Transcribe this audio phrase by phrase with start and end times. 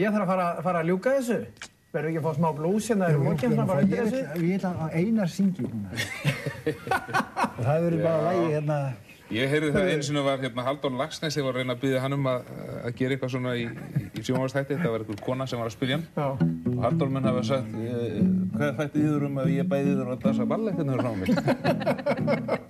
[0.00, 1.38] ég þarf að fara, fara að ljúka þessu.
[1.90, 4.18] Verður ekki að fá smá blús hérna í mókinn svona bara undir Ég þessu?
[4.22, 5.88] ég vil að einar syngi núna.
[7.58, 8.76] Og það verður bara lægi hérna.
[9.30, 12.00] Ég heyrði það einu sinni var hérna Halldór Lagsnes ég var að reyna að byggja
[12.02, 12.48] hann um að,
[12.82, 13.66] að gera eitthvað svona í,
[14.18, 16.26] í sjónvarstætti þetta var einhver kona sem var að spyrja hann Já.
[16.72, 18.16] og Halldór menn hafa sagt eh,
[18.56, 21.30] hvað þætti þýður um að ég bæði þér að dansa ballett hérna frá mig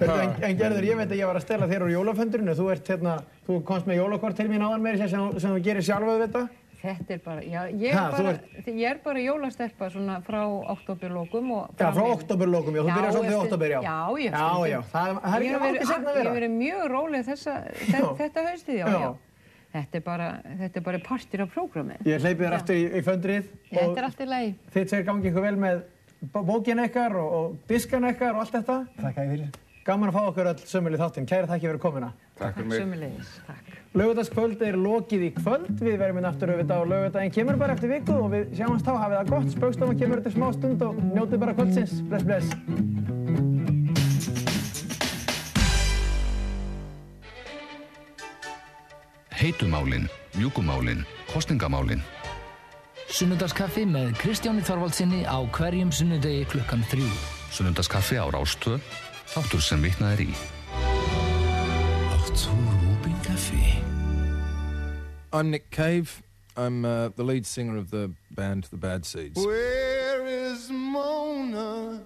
[0.00, 2.54] en, en gerður, ég veit að ég var að stela þér úr jólaföndurinu.
[2.58, 3.16] Þú hérna,
[3.46, 6.48] þú komst með jólakort til mín áðan meiri sem, sem þú gerir sjálf auðvitað.
[6.86, 10.42] Þetta er bara, já, ég Ha, er þú bara, ég er bara jólastelpa svona frá
[10.76, 13.80] oktoberlókum og Já, frá oktoberlókum, já, þú byrjar svolítið í eftir- október, já.
[13.82, 16.20] Já, ég Já, já, það er- það er ekki verið- seinna að vera.
[16.20, 17.54] Ég hef verið mjög róleg þessa,
[18.20, 19.14] þetta haustið, já, Já.
[19.76, 20.28] Þetta er bara,
[20.60, 21.96] þetta er bara partur af prógrami.
[22.06, 24.54] Ég hleypi þér aftur í, í föndrið Þetta er allt í lagi.
[24.72, 25.82] þið tveir gangi ykkur vel með
[26.32, 28.76] bó- bókina ykkar og, og diskana ykkar og allt þetta.
[29.00, 29.50] Þakka ég fyrir.
[29.86, 31.26] Gaman að fá okkur öll sömul í þáttinn.
[31.30, 32.08] Kæri þakki fyrir komuna.
[32.36, 33.76] Takk Takk sömulegis, takk.
[33.96, 35.70] Laugardagskvöld er lokið í kvöld.
[35.80, 38.92] Við verðum inn aftur auðvitað á laugardaginn kemur bara eftir viku og við sjáumst þá.
[38.98, 39.54] Hafið það gott.
[39.54, 42.00] Spaukstofan kemur eftir smá stund og njótið bara kvöldsins.
[42.10, 43.56] Bless, bless.
[49.30, 52.02] Heitumálin, mjúkumálin, kostningamálin.
[53.06, 57.06] Sunnudagskaffi með Kristjáni Þorvaldsinni á hverjum sunnudegi klukkan þrjú.
[57.54, 58.80] Sunnundaskaffi á Rástvö,
[59.30, 60.32] þáttur sem vitnað er í.
[65.32, 66.22] I'm Nick Cave.
[66.56, 69.36] I'm uh, the lead singer of the band The Bad Seeds.
[69.44, 72.00] Where is Mona?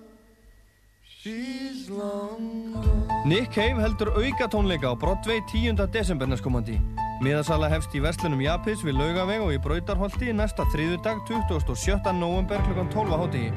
[1.22, 3.28] She's long gone.
[3.28, 5.86] Nick Cave heldur auka tónleika á Broadway 10.
[5.92, 6.80] desember næstkomandi.
[7.20, 12.14] Miðasala hefst í Vestlunum Japis við Laugaveg og í Brautarholti næsta þriðudag 27.
[12.16, 12.86] november kl.
[12.88, 13.50] 12 á hátegi.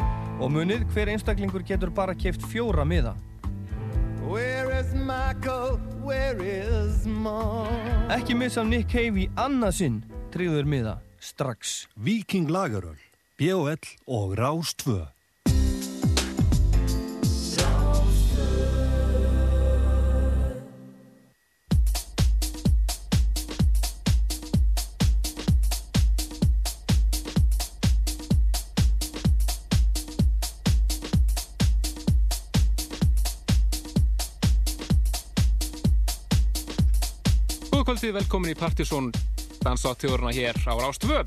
[0.44, 3.16] Og munið hver einstaklingur getur bara keift fjóra miða.
[4.28, 5.80] Where is Michael?
[6.04, 7.72] Where is Mom?
[8.12, 10.04] Ekki missa Nick Cave í annað sinn
[10.36, 11.86] tryggður miða strax.
[11.96, 13.00] Viking Lageröl,
[13.40, 13.80] B.O.L.
[14.12, 14.76] og Rás
[38.04, 38.12] 2.
[38.12, 39.06] Góða kvöldið, velkomin í Partisón
[39.64, 41.22] dansátþjóruna hér á Rástvö.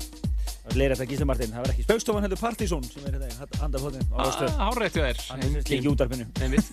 [0.77, 3.15] Leira þetta Gísli Martin, það var ekki spaukstofan heldur Partizón sem er
[3.57, 4.51] handað hóttin á Rástöð.
[4.61, 5.21] Ah, við þér.
[5.31, 6.27] Hann er sem líki útarpinu.
[6.37, 6.69] Einmitt.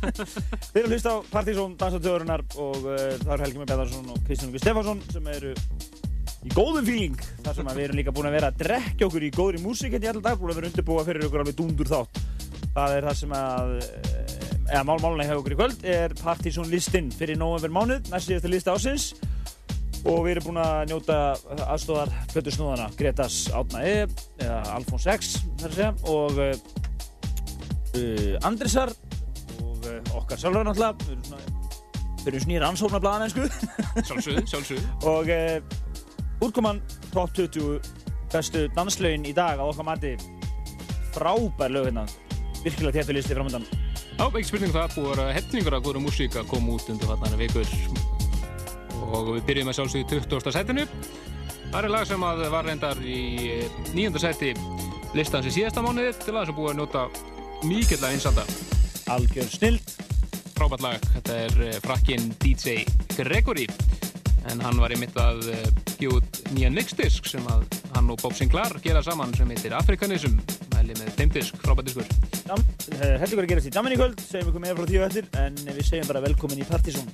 [0.74, 4.50] Við erum hlust á Partizón dansatjóðurinnar og uh, það eru Helgi Með Beðarsson og Kristján
[4.50, 5.54] Ingi Stefánsson sem eru
[6.42, 9.28] í góðum fíling þar sem að við erum líka búin að vera að drekja okkur
[9.28, 11.94] í góðri músík hérna í allar dag, búin að vera undirbúa fyrir okkur alveg dundur
[11.94, 12.22] þátt.
[12.74, 17.08] Það er það sem að, eh, eða málmáluna hjá okkur í kvöld er Partizón listinn
[17.14, 19.04] fyrir november mánuð, næst síðast lista ásins
[20.06, 21.16] og við erum búin að njóta
[21.72, 23.94] aðstóðar plötu snúðana Gretas Átna E
[24.44, 26.52] eða Alfons X segja og uh,
[28.46, 28.92] Andrisar
[29.64, 30.94] og uh, okkar sjálfur náttúrulega.
[32.18, 33.48] Við erum snýra ansóknar blaðan einsku
[34.08, 34.86] Sjálfsögðu, sjálfsögðu.
[35.08, 37.80] og uh, útkoman top 20
[38.32, 40.14] bestu danslögin í dag á okkar mati.
[41.16, 42.08] Frábær lög hérna.
[42.62, 43.77] Virkilega þéttu listi framöndan
[44.18, 46.88] Já, ekki spurning um það, búið að vera hefningur af góður músík að koma út
[46.90, 47.68] undir fatnana vikur
[49.14, 50.50] og við byrjum að sjálfsögðu í 20.
[50.56, 50.86] setinu.
[51.68, 53.20] Það er lag sem að var reyndar í
[53.94, 54.50] nýjönda seti
[55.14, 57.04] listans í síðasta mánuði til lag sem búið að nota
[57.62, 58.46] mikill að einsalda.
[59.14, 59.94] Algjör snild.
[60.58, 62.82] Frábært lag, þetta er eh, frakkinn DJ
[63.14, 63.68] Gregory
[64.50, 65.46] en hann var einmitt að
[65.94, 70.40] gefa út nýjan mixdisk sem að hann og Bob Sinclair gera saman sem heitir Afrikanism
[70.88, 72.06] mæli með þeim disk, frábært diskur.
[72.48, 72.62] Jam,
[72.96, 75.28] uh, heldur að gerast í Jamin í kvöld segjum ykkur meira frá því og eftir
[75.42, 77.10] en við segjum bara velkomin í Partizón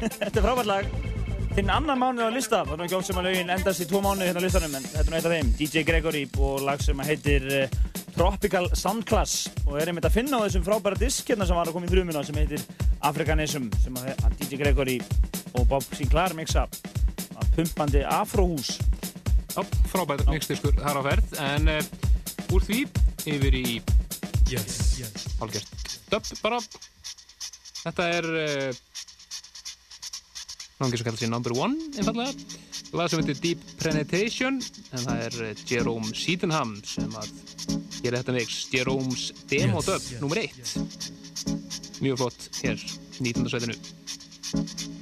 [0.00, 0.88] Þetta er frábært lag.
[1.54, 2.62] Þinn annan mánuð á lista.
[2.66, 4.86] Það er ekki oft sem að lögin endast í tvo mánuði hérna á listanum, en
[4.88, 5.52] þetta er nú eitt af þeim.
[5.58, 7.78] DJ Gregory og lag sem heitir uh,
[8.16, 11.76] Tropical Soundclass og er einmitt að finna á þessum frábæra disk hérna sem var að
[11.76, 12.66] koma í þrjumina sem heitir
[13.06, 14.98] Africanism sem að, að DJ Gregory
[15.54, 18.76] og Bob Sinclair mixa að pumpandi afrohús.
[19.54, 22.84] Já, frábært mixdiskur þar á ferð, en uh, úr því
[23.30, 23.66] yfir í
[24.50, 25.28] Yes, yes.
[25.38, 26.58] hálfgjört dub bara.
[27.80, 28.80] Þetta er uh,
[30.80, 32.32] náttúrulega sem kallar sér number one, einfallega.
[32.96, 34.60] Lag sem heitir Deep Penetration,
[34.90, 37.32] en það er uh, Jerome Sydenham sem að
[38.00, 40.58] gera þetta mix, Jerome's Demo Yes, Dub, yes, nummer eitt.
[42.00, 42.88] Mjög flott hér,
[43.20, 43.48] 19.
[43.52, 44.99] sveitinu.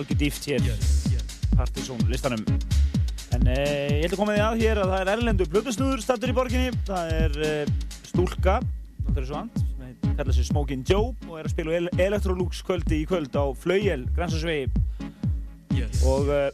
[0.00, 0.64] Algjör dýft hér.
[1.58, 2.44] Partizón listanum
[3.34, 3.54] en e,
[3.98, 6.70] ég held að koma því að hér að það er erlendu blöðusnúður stattur í borginni
[6.88, 7.50] það er e,
[8.08, 8.54] stúlka
[9.08, 11.90] það er svant sem heit- kallar sig Smokin' Joe og er að spila á El
[12.06, 14.70] Electrolux kvöldi í kvöld á Flaugjel, Gransarsvegi
[15.76, 16.00] Yes.
[16.08, 16.48] og uh,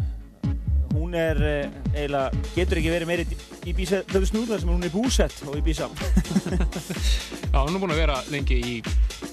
[0.94, 1.38] hún er
[1.96, 3.24] eiginlega, getur ekki verið meiri
[3.66, 7.94] í Bísa blöðusnúð þar sem hún er búsett og í Bísa Já, hún er búin
[7.96, 8.76] að vera lengi í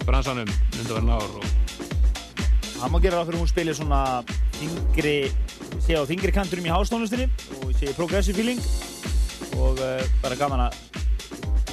[0.07, 1.48] bransanum undanverðin ár og
[2.79, 4.01] Það má gera það fyrir hún spilir svona
[4.55, 5.15] þingri,
[5.83, 7.25] sé á þingri kanturum í hástónlistinni
[7.59, 8.61] og sé progressive feeling.
[9.59, 10.77] Og uh, bara gaman að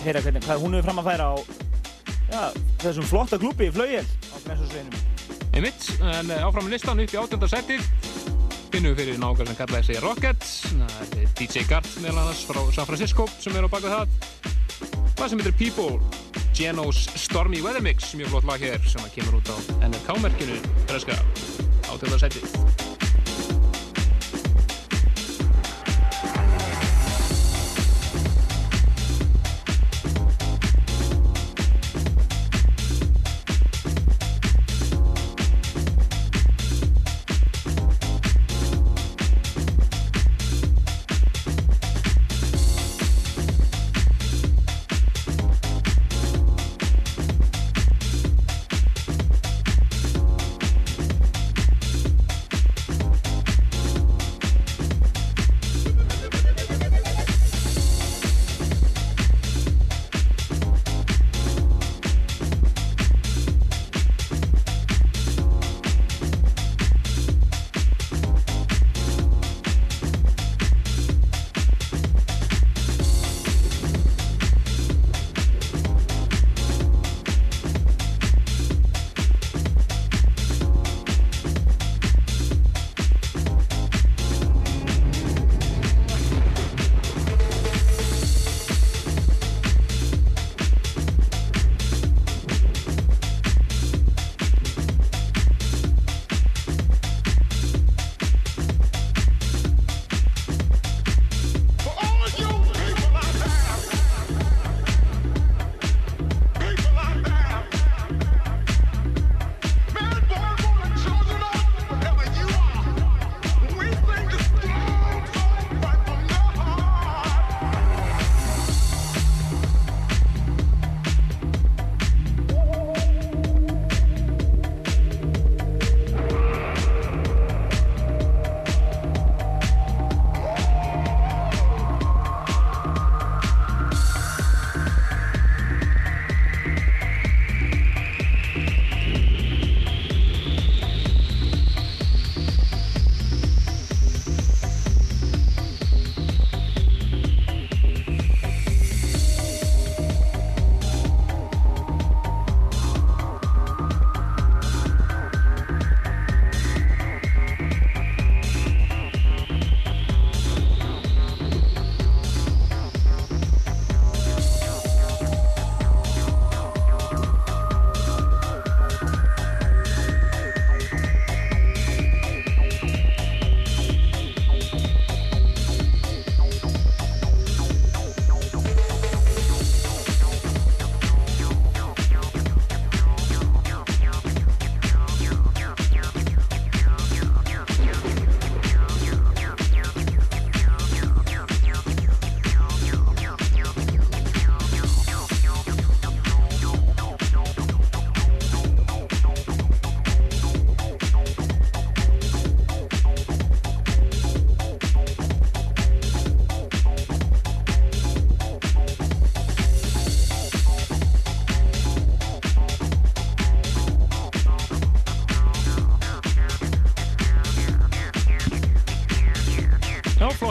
[0.03, 1.35] heyra hvernig, hvað hún hefur fram að færa á
[2.33, 2.43] já,
[2.83, 4.99] þessum flotta klubbi í Flaugjel á Grensasveginum.
[5.57, 7.87] einmitt, en eh, áfram í listan upp í átjönda setið.
[8.75, 10.49] Finnum við fyrir nákvæmlega sem kallaði sig Rocket.
[10.75, 14.17] Það er DJ Gart meðal annars frá San Francisco sem er á baka það.
[15.17, 16.26] Það sem heitir People
[16.57, 19.57] Genos Stormy Weather Mix mjög flott lag hér sem að kemur út á
[19.91, 20.57] NRK-merkinu
[20.89, 21.21] breska
[21.93, 22.86] átjóðarsætið Já,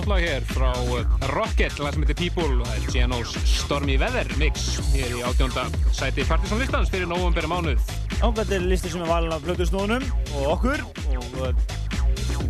[0.05, 3.95] flott lag hér frá uh, Rocket, lag sem heitir People og það er Genos Stormy
[3.97, 5.63] Weather mix hér í átjónda
[5.95, 7.81] sæti Partisan listans fyrir nóvambera mánuð.
[8.19, 10.83] Já, þetta er listi sem er valin af plötusnúðunum og okkur
[11.17, 11.49] og uh,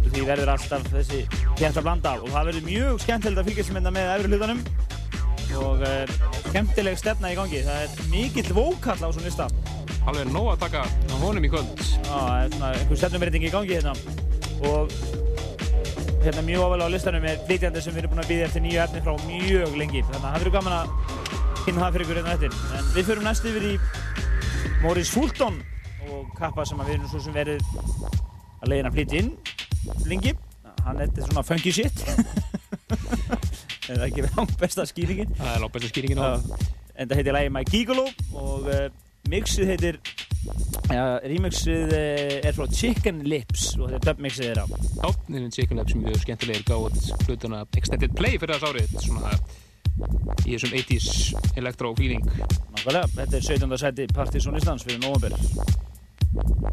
[0.10, 1.22] því verður alltaf þessi
[1.56, 4.64] geta blanda og það verður mjög skemmtilegt að fylgjast með þetta með efri hlutanum
[5.64, 6.16] og uh,
[6.50, 7.62] skemmtileg stefna í gangi.
[7.68, 9.48] Það er mikill vókall á svona lista.
[10.06, 11.72] Alveg nóg að taka á honum í kvöld.
[11.80, 13.96] Já, það er svona einhver stefnumverðing í gangi hérna
[14.66, 15.24] og
[16.26, 18.82] hérna mjög ofalega á listanum er flytjandi sem við erum búin að býða eftir nýju
[18.84, 20.04] efni frá mjög lengi.
[20.06, 20.88] Þannig að það verður gaman að
[21.62, 22.58] kynna það fyrir ykkur hérna eftir.
[22.78, 23.74] En við förum næst yfir í
[24.84, 25.62] Maurice Fulton
[26.10, 27.74] og kappa sem við erum svo sem verið
[28.62, 29.32] að leiðina flytja inn
[30.10, 30.36] lengi.
[30.86, 32.06] Hann er þetta svona funky shit.
[33.86, 35.36] En það er ekki langt besta skýringin?
[35.38, 36.42] Það er langt besta skýringin á
[36.96, 38.06] en það heitir lægi My Gigolo
[38.40, 38.86] og uh,
[39.30, 40.00] mixið heitir
[40.92, 45.54] ja, remixið uh, er frá Chicken Lips og þetta er dubmixið þeirra Já, þetta er
[45.58, 49.34] Chicken Labs mjög skemmtilegir gáð hlutuna Extended Play fyrir þess árið svona
[50.46, 51.10] í þessum 80s
[51.62, 53.78] electro feeling Nákvæmlega, þetta er 17.
[53.82, 56.66] seti Partisan Íslands fyrir november Já, flott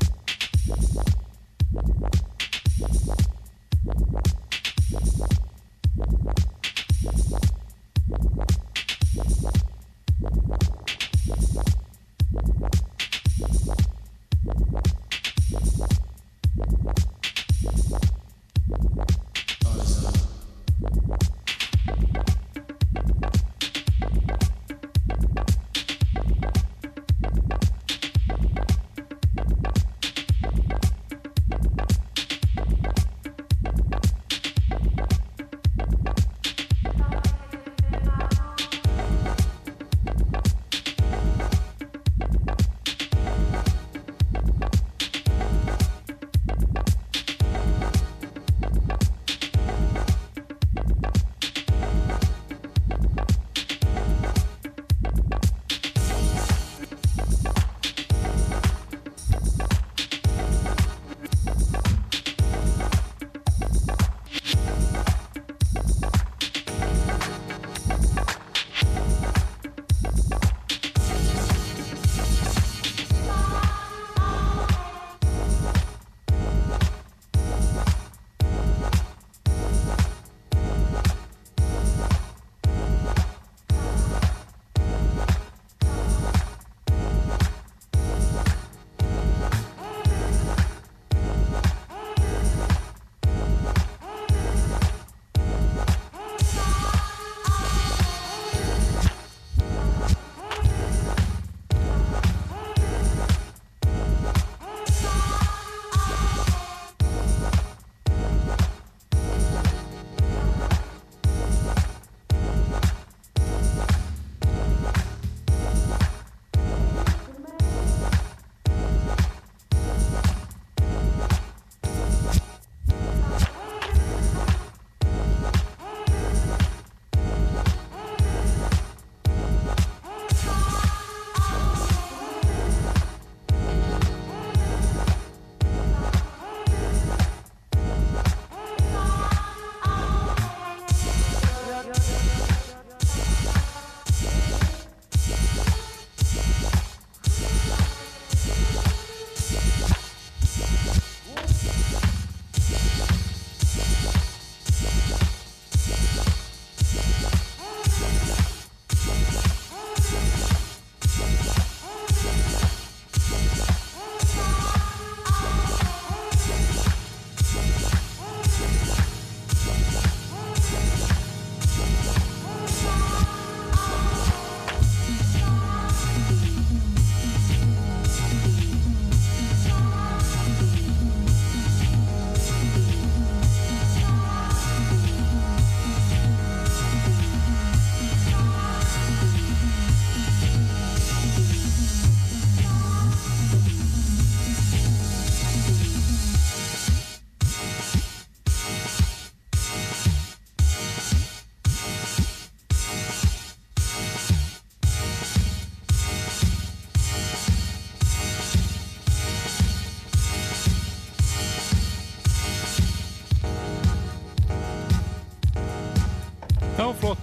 [14.45, 14.83] Awesome.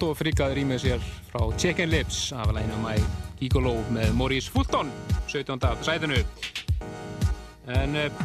[0.06, 2.96] Og frikað rýmið sér frá Chicken Lips af læginu My
[3.40, 4.92] Gigolo með Maurice Fulton
[5.28, 5.60] 17.
[5.86, 6.20] sætinu.
[7.80, 8.22] En uh,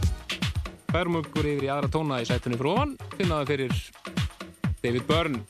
[0.92, 2.94] færum okkur yfir í aðra tóna í sætinu frá ofan.
[3.16, 3.80] Finnaðu fyrir
[4.82, 5.42] David Byrne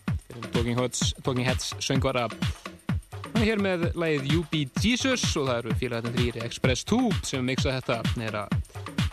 [0.53, 2.29] Talking Heads, Talking Heads söngvara.
[3.35, 7.03] Hann er hér með lægið You Be Jesus og það eru félagatinn þrýri Express 2
[7.27, 8.01] sem mixa þetta.
[8.21, 8.47] Nýra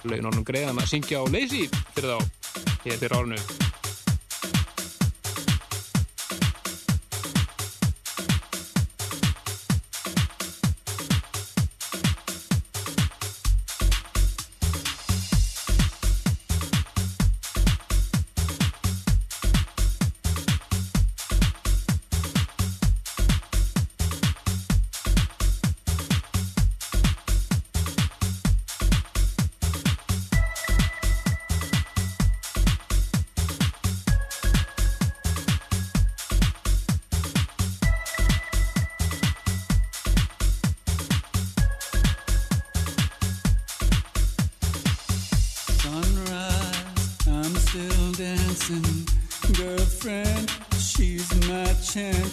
[0.05, 2.19] laugin ornum greiðan að syngja á Lazy fyrir þá
[2.85, 3.70] hér fyrir árinu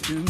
[0.03, 0.28] to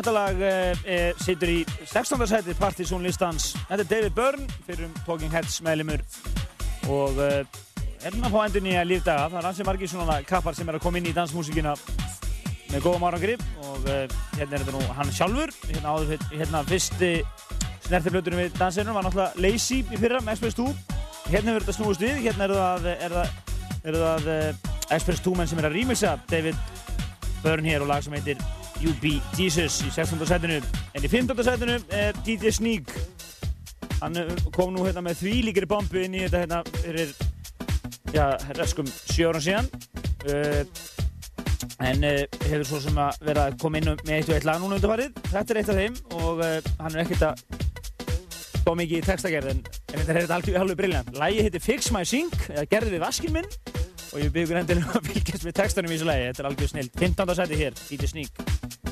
[0.00, 2.22] Þetta lag eh, eh situr í 16.
[2.24, 3.50] setið Partisan listans.
[3.68, 6.00] Þetta er David Byrne fyrir um Talking Heads meðlumur
[6.88, 7.42] og eh,
[8.00, 9.26] er hann að fá endur nýja lífdaga.
[9.26, 11.74] Það er hansi margir svona kappar sem er að koma inn í dansmusikina
[12.70, 15.52] með góða márangrip og eh, hérna er þetta nú hann sjálfur.
[15.66, 17.10] Hérna áður fyrir hérna fyrsti
[17.90, 20.70] snertiflötunum við dansinum var náttúrulega Lazy í fyrra með Express 2.
[21.26, 22.22] Hérna verður þetta snúist við.
[22.24, 23.36] Hérna eru það, eh, er það,
[23.84, 26.64] er það eh, Express 2 menn sem er að rýmilsa David
[27.44, 28.40] Byrne hér og lag sem heitir
[28.80, 30.24] You Be Jesus í 16.
[30.28, 31.42] setinu en í 15.
[31.44, 32.92] setinu er DJ Sneak
[34.00, 34.16] hann
[34.54, 37.12] kom nú hérna með því líkir bombu inn í þetta hérna fyrir
[38.14, 38.24] já,
[38.56, 39.68] reskum sjórum síðan
[40.32, 40.62] uh,
[41.84, 44.48] en uh, hefur svo sem að vera að koma inn um- með eitt og eitt
[44.48, 47.44] lag núna undarfarið þetta er eitt af þeim og uh, hann er ekkert að
[48.64, 51.14] bá mikið í textagerð en þetta er alveg briljant.
[51.16, 53.48] Lægi heitir Fix My Sink eða Gerði við vaskin minn
[54.12, 56.30] og ég byggur endilega um að fylgjast með textunum í þessu lægi.
[56.30, 56.90] Þetta er algjör snill.
[56.98, 57.36] 15.
[57.42, 58.89] seti hér, Íti Sník.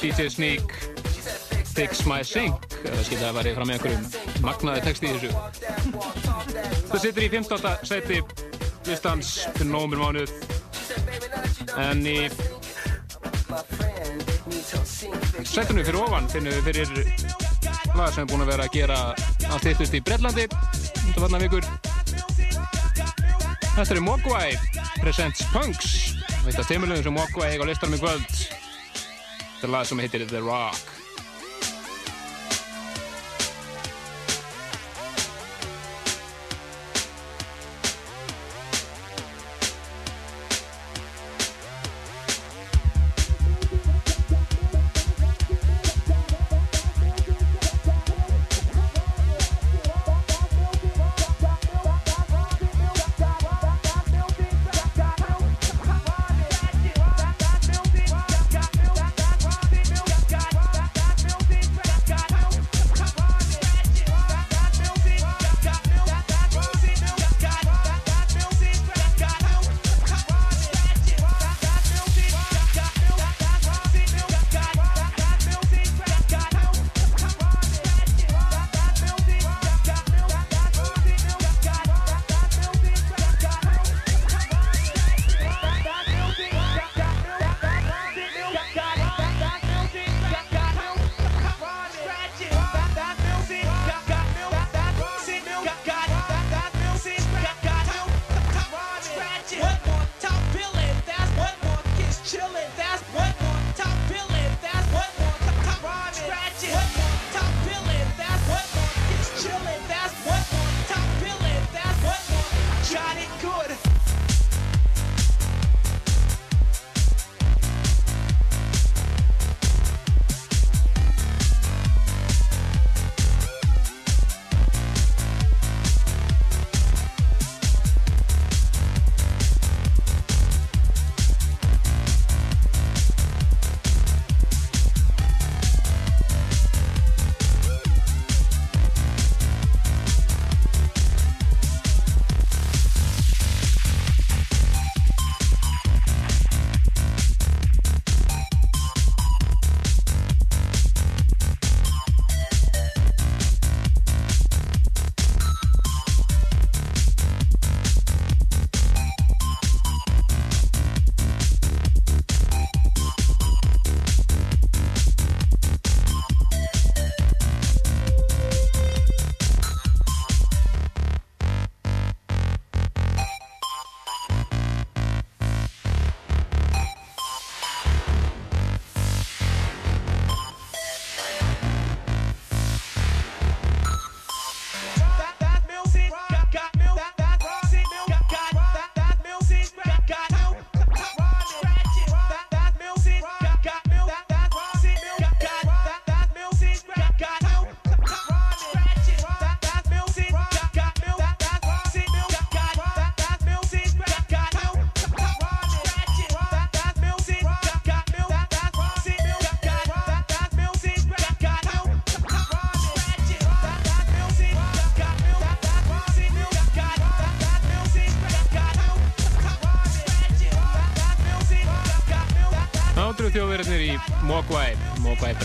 [0.00, 0.74] DJ Sneak
[1.74, 2.66] Fix My Sink.
[2.84, 5.30] Eða skilja að væri fram með einhverjum magnaði text í þessu.
[6.90, 7.72] Það situr í 15.
[7.88, 8.20] seti
[8.86, 10.30] listans fyrir nómur mánuð.
[11.82, 12.28] En í
[15.42, 16.88] setinu fyrir ofan finnum við fyrir
[17.98, 18.98] lag sem er búin að vera að gera
[19.50, 21.70] allt hittust í Breitlandi undan varna vikur.
[23.74, 24.50] Þetta er Mogwai
[25.00, 25.94] Presents Punks.
[26.44, 28.53] Þetta er teimurlegum sem Mogwai eiga á listanum í kvöld
[29.64, 30.93] Þetta er lag sem heitir The Rock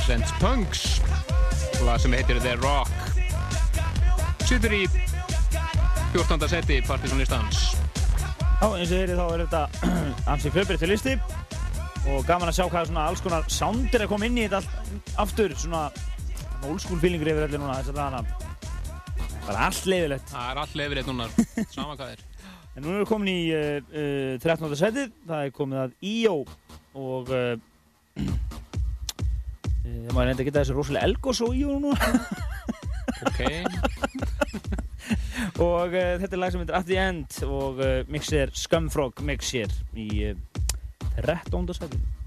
[0.09, 1.01] Presents Punks.
[1.85, 2.89] Lag sem heitir The Rock.
[4.41, 4.87] Sittur í
[6.15, 6.47] 14.
[6.49, 7.59] seti Partisan listans
[8.57, 9.91] Já, eins og þeirri þá er þetta
[10.33, 11.13] ansi fjölbreytt til listi.
[12.09, 14.63] Og gaman að sjá hvað svona alls konar sound er að koma inn í þetta
[14.63, 15.53] allt aftur.
[15.61, 15.85] Svona
[16.63, 18.35] old school feelingur yfir allir núna þess að það
[19.45, 21.31] bara allt leifilegt Það er allt leifilegt núna,
[21.69, 22.27] sama hvað er.
[22.73, 24.77] En nú erum við komin í uh, uh, 13.
[24.81, 26.37] setið, það er komið að E.O.
[26.97, 27.57] og uh,
[29.89, 31.73] uh, maður reynda að geta þessu rosalega Elgos og E.O.
[31.81, 31.97] núna
[33.29, 33.39] Ok
[35.69, 39.13] og uh, þetta er lag sem heitir At the End og uh, mixið er Scumfrog
[39.25, 40.35] mix hér í uh,
[41.19, 41.73] 13.
[41.75, 42.18] setið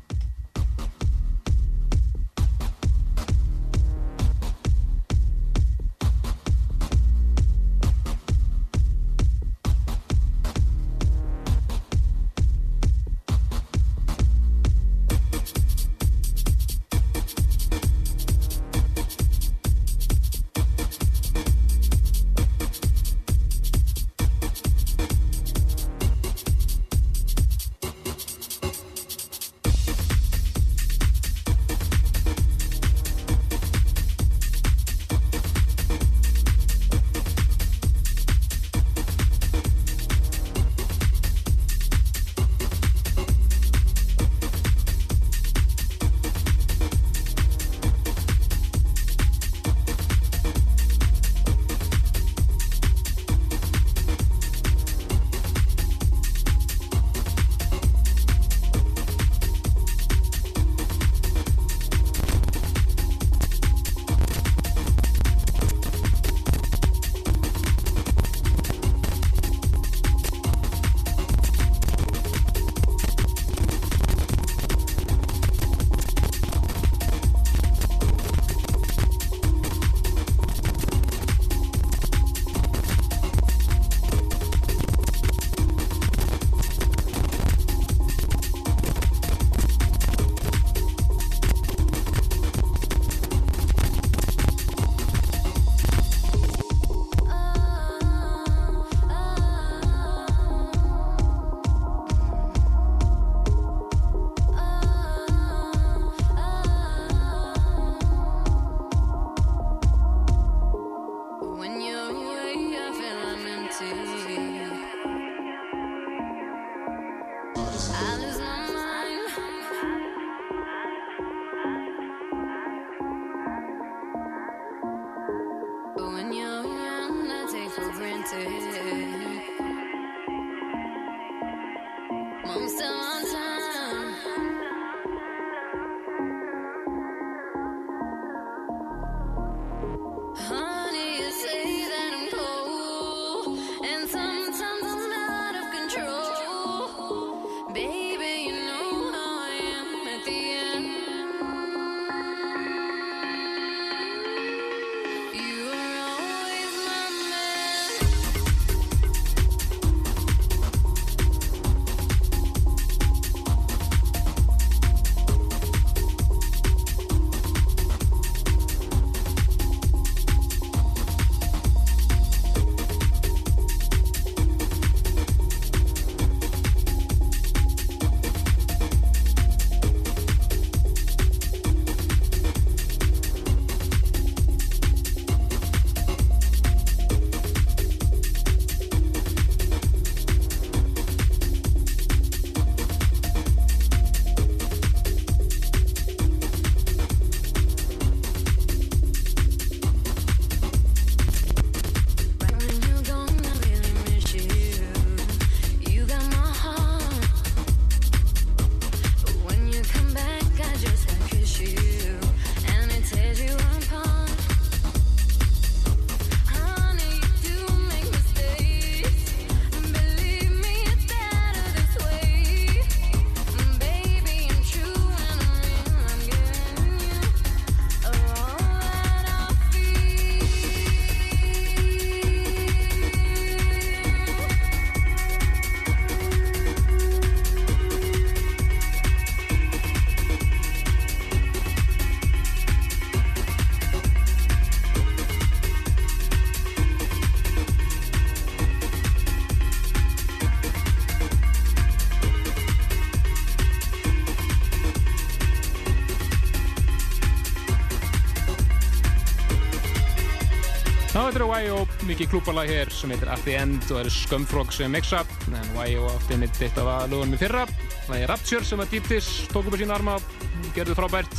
[261.63, 262.07] þetta er Y.O.
[262.09, 265.69] mikið klúbalag hér sem heitir At the End og það eru Scumfrog sem mixa en
[265.77, 266.09] Y.O.
[266.11, 267.63] átti mitt eitt af lögunum í fyrra
[268.09, 271.37] það er Rapture sem að Deeptis tók upp á sína arma og gerði frábært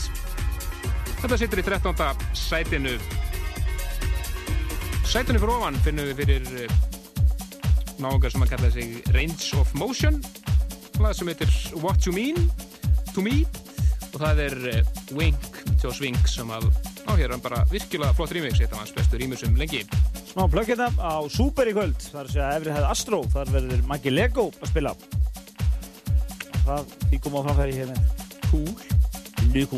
[1.20, 2.24] þetta situr í 13.
[2.40, 2.94] sætinu
[5.10, 6.78] sætinu fyrir ofan finnum við fyrir
[8.00, 10.22] náðungar sem að kalla sig Range of Motion
[11.04, 11.52] lag sem heitir
[11.84, 12.48] What You Mean
[13.12, 13.42] To Me
[14.14, 16.70] og það er eh, Wink Joss Wink sem að
[17.04, 19.84] á hér hann bara virkilega flott remix eitt af hans bestu remixum lengi
[20.34, 22.00] Smá plögg hérna á Super í kvöld.
[22.10, 23.20] Það er að segja Efri hefði Astro.
[23.30, 24.94] Þar verður Maggi Lego að spila.
[26.64, 28.26] Það því kom á framfæri hér með.
[28.50, 28.74] Cool.
[29.54, 29.70] Mjög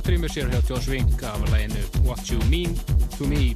[0.00, 2.72] Já, flott rýmur sér hjá Joss Wink af læginu What You Mean
[3.18, 3.52] To Me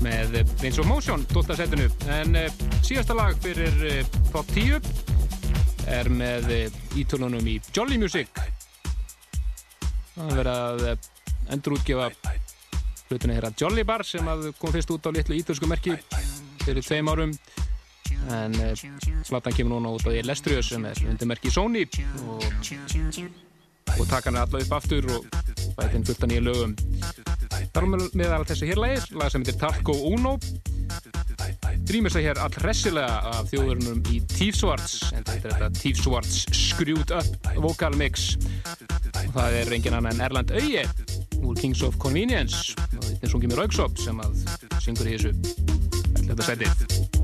[0.00, 1.56] með Vince of Motion 12.
[1.58, 2.52] setinu en uh,
[2.86, 4.78] síðasta lag fyrir uh, top 10
[5.90, 6.46] er með
[6.94, 8.30] ítölunum í Jolly Music
[10.14, 11.10] það er verið að
[11.56, 12.06] endurútgefa
[13.08, 14.30] hlutinu hér að Jolly Bar sem
[14.62, 15.98] kom fyrst út á litlu ítölsku merki
[16.62, 17.34] fyrir tveim árum
[18.30, 18.54] en
[19.26, 21.82] slatan kemur núna út á Lestrius sem er undir merki Sony
[22.28, 22.46] og
[23.96, 25.26] og taka hann alla upp aftur og
[25.78, 26.74] bæti inn fullt af nýja lögum.
[27.74, 30.36] Þar með meðal þessu hér lagir lag sem heitir Talco Uno.
[31.88, 36.02] Rýmist það hér all hressilega af þjóðurinnum í Thief Swartz en þetta er þetta Thief
[36.02, 38.34] Swartz Screwed Up Vocal Mix.
[39.24, 40.84] Og það er engin annan Erland Auye
[41.42, 44.42] úr Kings of Convenience og þetta er sungið með Rauksop sem að
[44.82, 45.32] syngur í þessu
[46.28, 47.17] þetta setið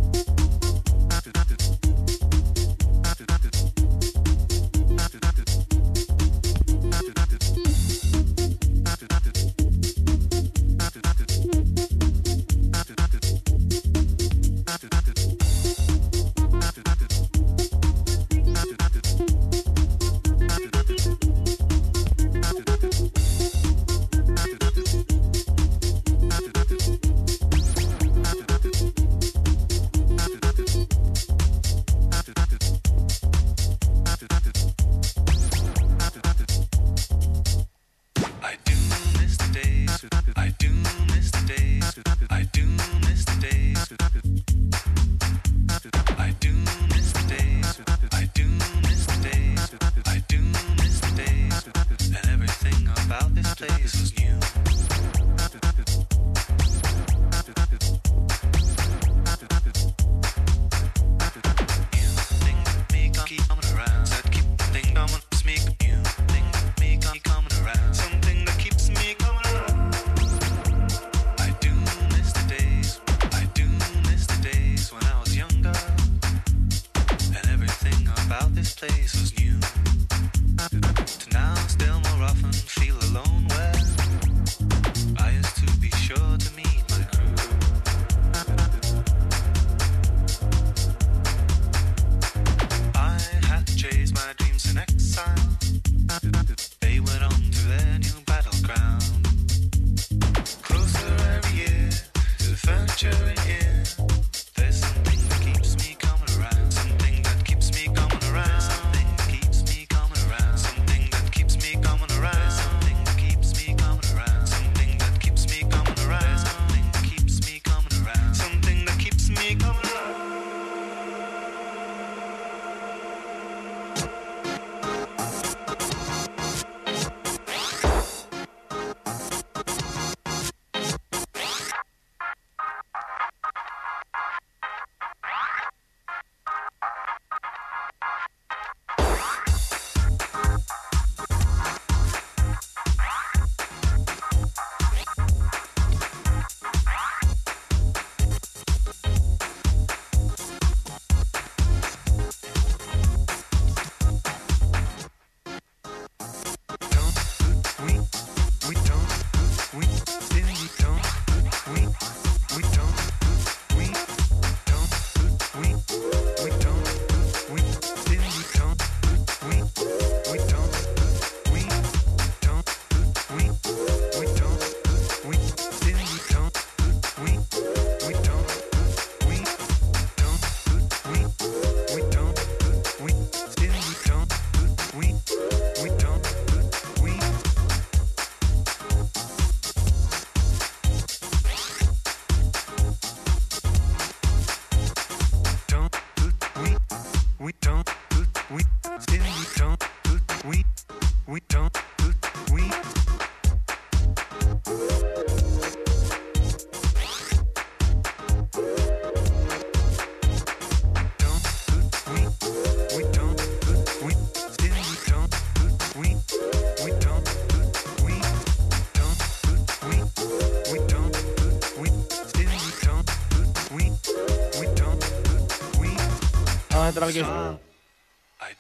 [227.05, 228.55] Er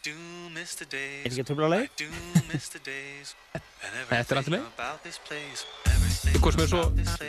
[0.76, 1.24] the days.
[1.24, 2.04] Er ekki að leið?
[2.52, 3.34] Miss the days.
[3.54, 4.68] Þetta er alltaf leið.
[4.76, 5.64] About this place.
[6.34, 6.82] Eitthvað sem er svo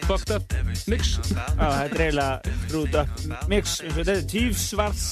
[0.07, 0.53] fucked up
[0.89, 5.05] mix Já, þetta er eiginlega screwed up mix þetta er Tíf Svarts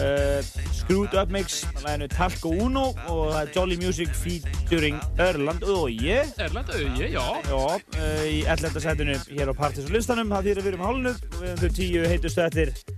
[0.00, 0.40] uh,
[0.78, 6.22] screwed up mix á læginu Talco Uno og það er Jolly Music featuring Örland Öye
[6.40, 8.80] Erland Auye, já Já, uh, í 11.
[8.86, 11.62] setinu hér á Partis og listanum það þýr að við erum hálnuð og við erum
[11.64, 12.89] þau tíu heitustu eftir það er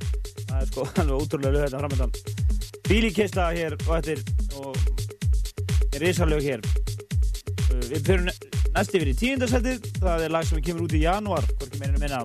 [0.73, 2.51] sko alveg ótrúlega lög þetta framöndan
[2.93, 4.21] bílíkista hér og eftir
[4.61, 4.77] og
[5.95, 6.61] er risalög hér.
[7.71, 11.47] Uh, við fyrir næst yfir í tíundasettið það er lag sem kemur út í janúar
[11.55, 12.23] hvorki meirinu minna.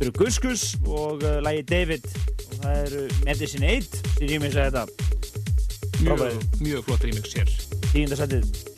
[0.00, 2.08] Eru Guskus og uh, lagi David.
[2.48, 5.08] Og það eru Medicine 8 sem rýmins að þetta.
[6.02, 7.56] Mjög, mjög flott remix hér.
[7.92, 8.71] Tíundasettið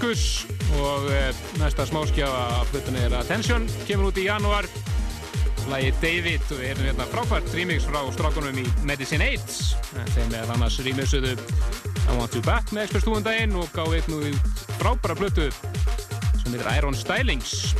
[0.00, 0.22] Gus
[0.78, 4.68] og eh, næsta smáskjáfa af hlutunni er Attention, kemur út í janúar.
[5.70, 10.34] Lagi David og við erum hérna frábært remix frá strákunum í Medicine 8 en þeim
[10.38, 14.66] er annars remixuðu I Want You Back með Express 2 daginn og gáði einn út
[14.80, 17.72] frábæra plötu sem heitir Iron Stylings.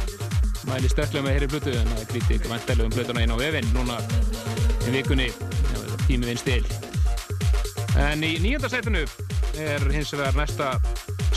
[0.68, 3.74] Mæli sterklega með þeirri plötu en það gríti ykkur vantilega um plötuna inn á vefinn
[3.76, 4.00] núna
[4.86, 5.28] í vikunni.
[5.28, 6.64] Ef tími vinn stil
[7.98, 9.02] en í nýjönda sætinu
[9.60, 10.72] er hins vegar næsta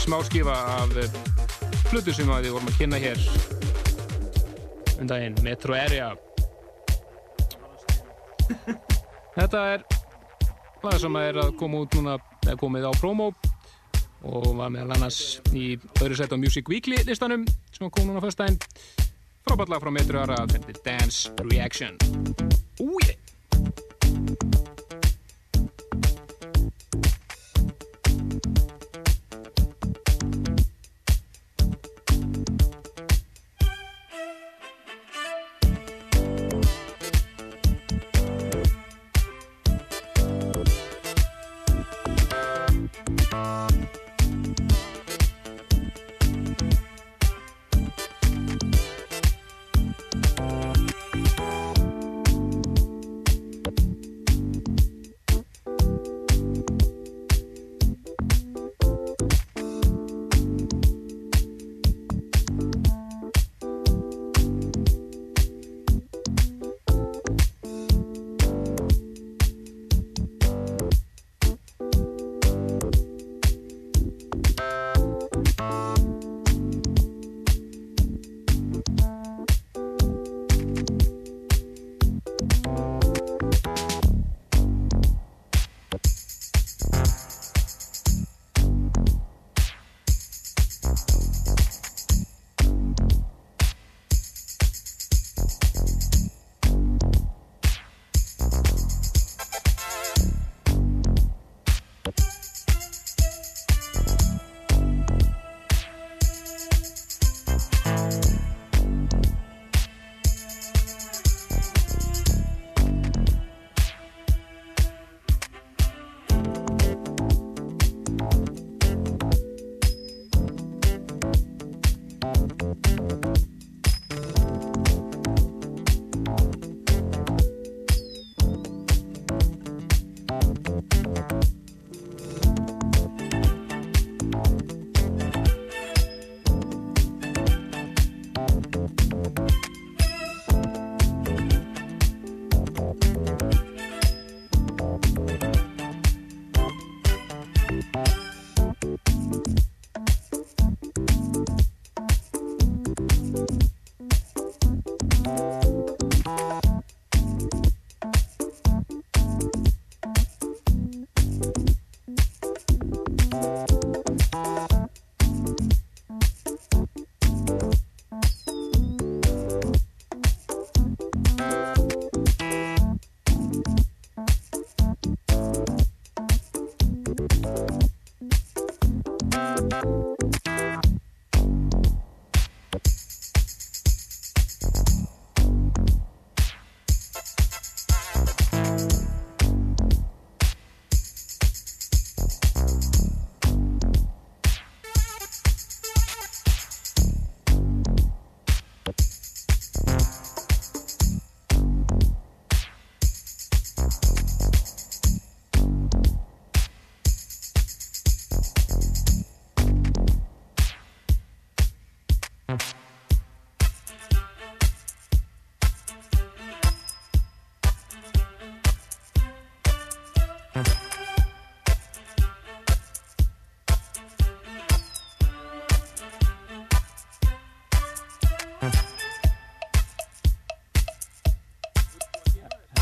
[0.06, 1.10] smáskífa af eh,
[1.90, 3.18] plötu sem við vorum að kynna hér
[5.00, 6.12] um daginn, Metro Area.
[9.34, 9.82] Þetta er
[10.84, 12.14] lag sem er að koma út núna
[12.46, 13.32] eða komið á promo
[14.26, 17.42] og var meðal annars í öðru set á Music Weekly listanum
[17.74, 18.62] sem kom núna fyrst daginn
[19.42, 21.98] frábært lag frá Metro Area þetta er Dance Reaction.
[22.78, 23.25] Úi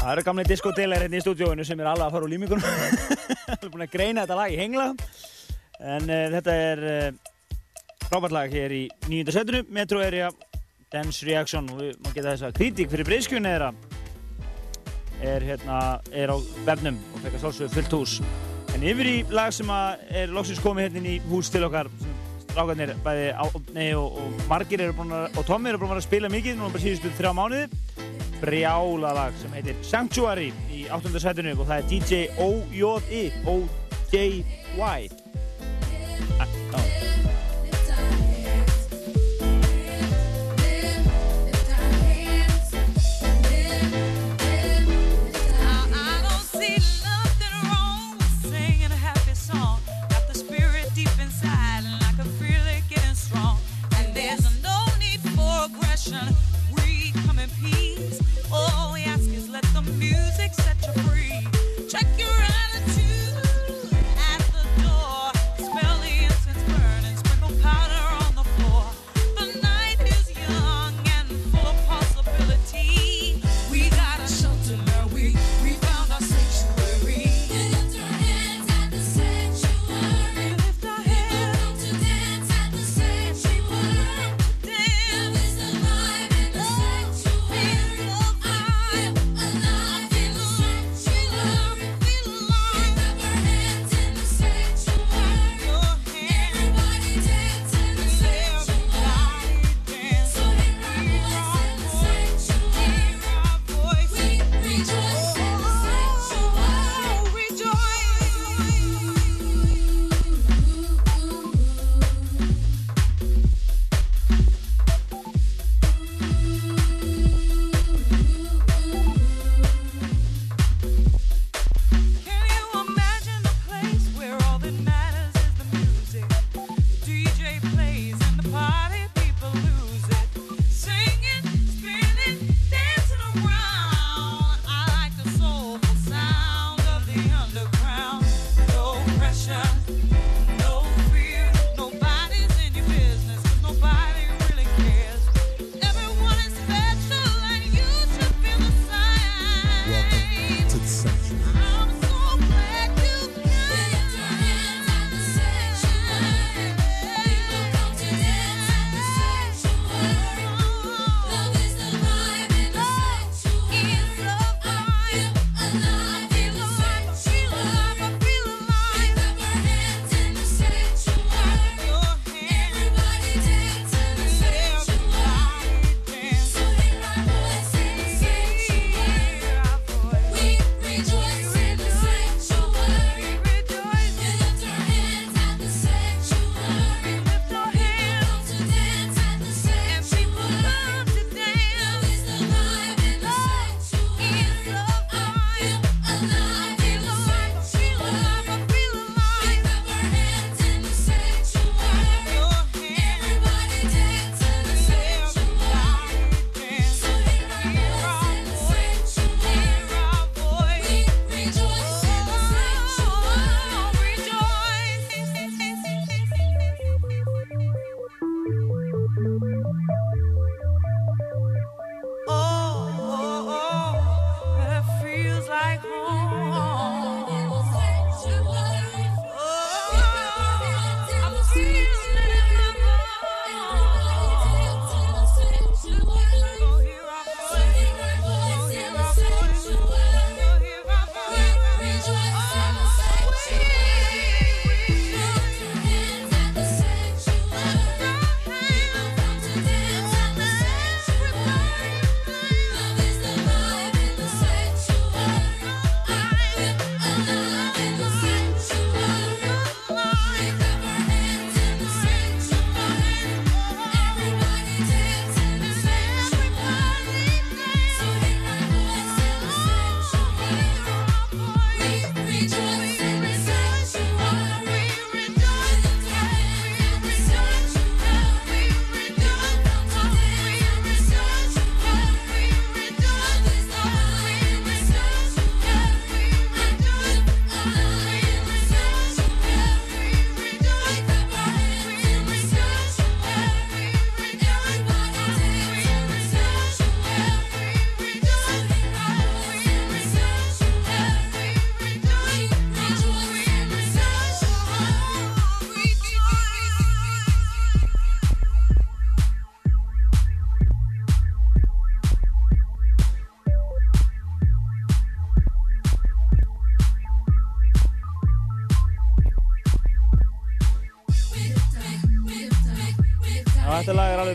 [0.05, 2.65] Það eru gamli diskodelar hérna í stúdíóinu sem er alveg að fara úr límingunum.
[3.47, 4.89] Það er búin að greina þetta lag í hengla.
[5.81, 7.07] En uh, þetta er uh,
[8.03, 10.29] frábært lag hér í nýjunda setinu, Metro Area
[10.93, 11.71] Dance Reaction.
[11.79, 13.79] Við má geta þess að kritík fyrir breyskjunni er að
[15.25, 15.79] er, hérna,
[16.13, 16.39] er á
[16.69, 18.19] vefnum og fekk að sálsögðu fullt hús.
[18.77, 22.93] En yfir í lag sem er loksins komið hérna í hús til okkar, sem strákarnir
[23.09, 26.61] bæði Átni og, og Margir eru búin að, og Tommi eru búin að spila mikið
[26.61, 27.74] núna bara síðustu þrjá mánuði.
[28.45, 35.14] Brjála lag sem heitir Sanctuary í áttunda setinu og það er DJ O-J-I O-J-Y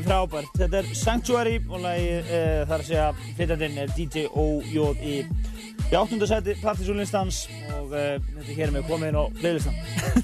[0.10, 0.49] frábært.
[0.57, 3.07] Þetta er Sanctuary og lagi uh, þar að segja
[3.38, 5.20] flytjandinn er DJ OJI
[5.89, 7.43] í áttundasæti partysónlistans
[7.76, 9.78] og uh, þetta er hér með komið inn á playlistan.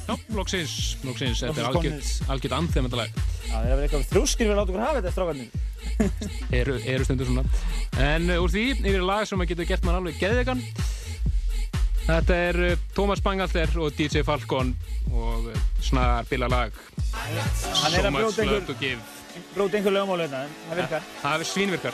[0.05, 0.75] Já, loksins,
[1.05, 3.19] loksins, þetta er algjört, algjört andþem þetta lag.
[3.45, 5.63] Já, það er vel eitthvað þrjóskir við að láta okkur hafa þetta strákarnir.
[6.59, 7.43] Eru, eru stundur svona.
[8.03, 10.63] En uh, úr því, yfir lag sem að getur gert mann alveg geðvegan.
[12.05, 12.59] Þetta er
[12.93, 14.75] Tómas Bangalter og DJ Falcon
[15.09, 15.49] og
[15.81, 16.81] snar bila lag.
[17.25, 19.24] Er að brjóta love to give.
[19.53, 21.09] Brjóta einhver lögmál hérna, en það virkar.
[21.21, 21.93] Það svínvirkar.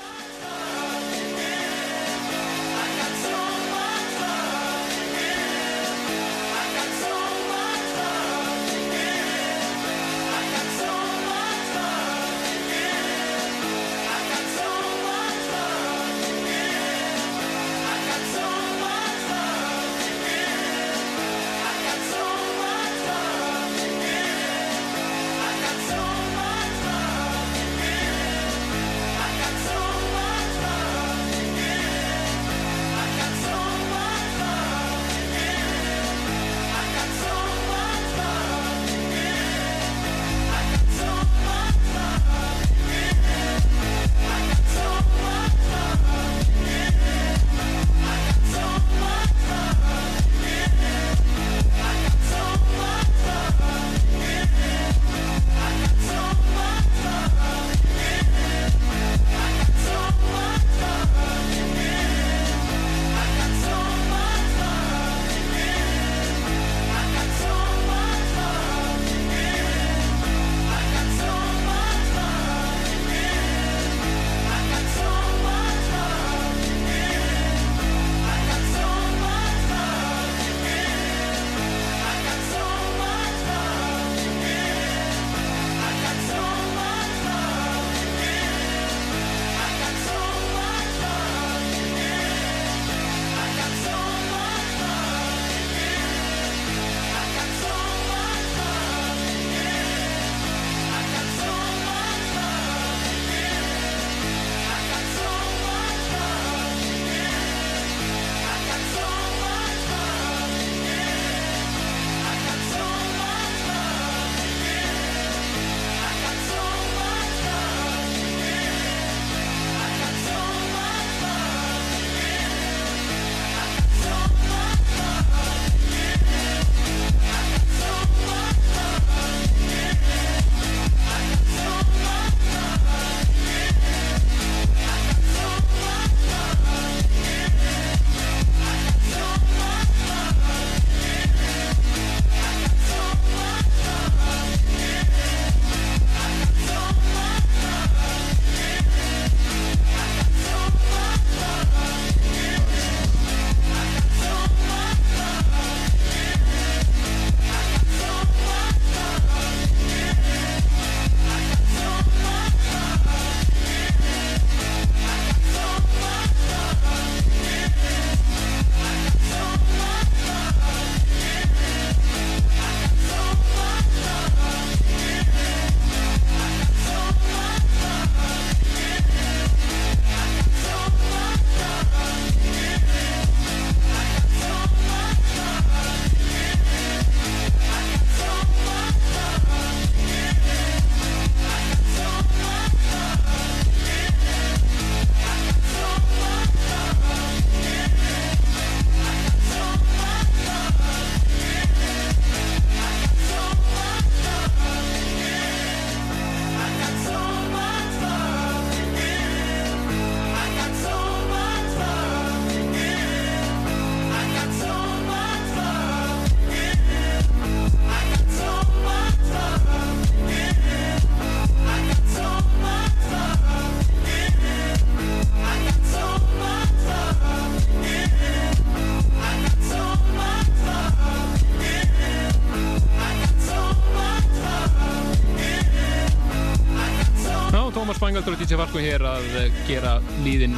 [238.22, 239.92] Bangaldur og DJ Falko hér að eh, gera
[240.22, 240.52] líðin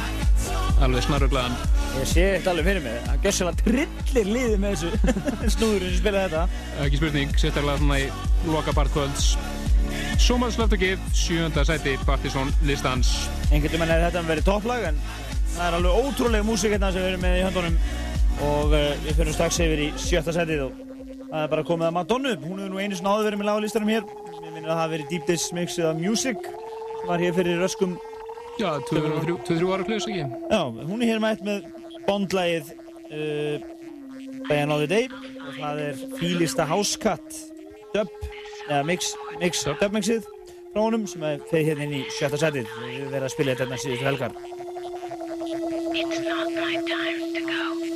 [0.84, 1.54] alveg snaruglaðan.
[1.96, 2.96] Ég sé þetta alveg fyrir mig.
[3.06, 5.14] Hann gjör sérlega trillir liðið með þessu
[5.54, 6.42] snúðurinn sem spilaði þetta.
[6.84, 8.08] Ekki spurning, sérstaklega svona í
[8.50, 9.30] loka part kvölds.
[10.20, 13.14] So much love to give, sjönda sæti Partizón listans.
[13.48, 14.98] Einhvern veginn hefði þetta verið topplag en
[15.54, 17.78] það er alveg ótrúlega músík hérna sem við erum með í höndunum
[18.50, 20.84] og uh, við fyrir strax yfir í sjötta sætið og
[21.30, 22.36] það er bara komið að Madonnu.
[22.44, 24.12] Hún hefur nú einu svona áður verið með lagalistarum hér.
[24.34, 26.53] Ég minnir að það hafi verið Deep Dish mixið af Music
[27.08, 27.96] var hér fyrir röskum.
[28.58, 30.24] Já, 2-3 ára klus ekki?
[30.50, 31.64] Já, hún er hér mætt með
[32.06, 32.70] bondlægið
[33.10, 33.56] uh,
[34.48, 37.40] By Another Day og það er Fílista Cut
[37.94, 38.10] dub,
[38.68, 40.26] eða mix, mix dubmixið
[40.74, 42.70] frá honum sem er þeir hérna inn í sjötta setið.
[42.82, 44.32] Við verðum að spila þetta hérna síðustu helgar.
[45.94, 47.93] It's not my time to go.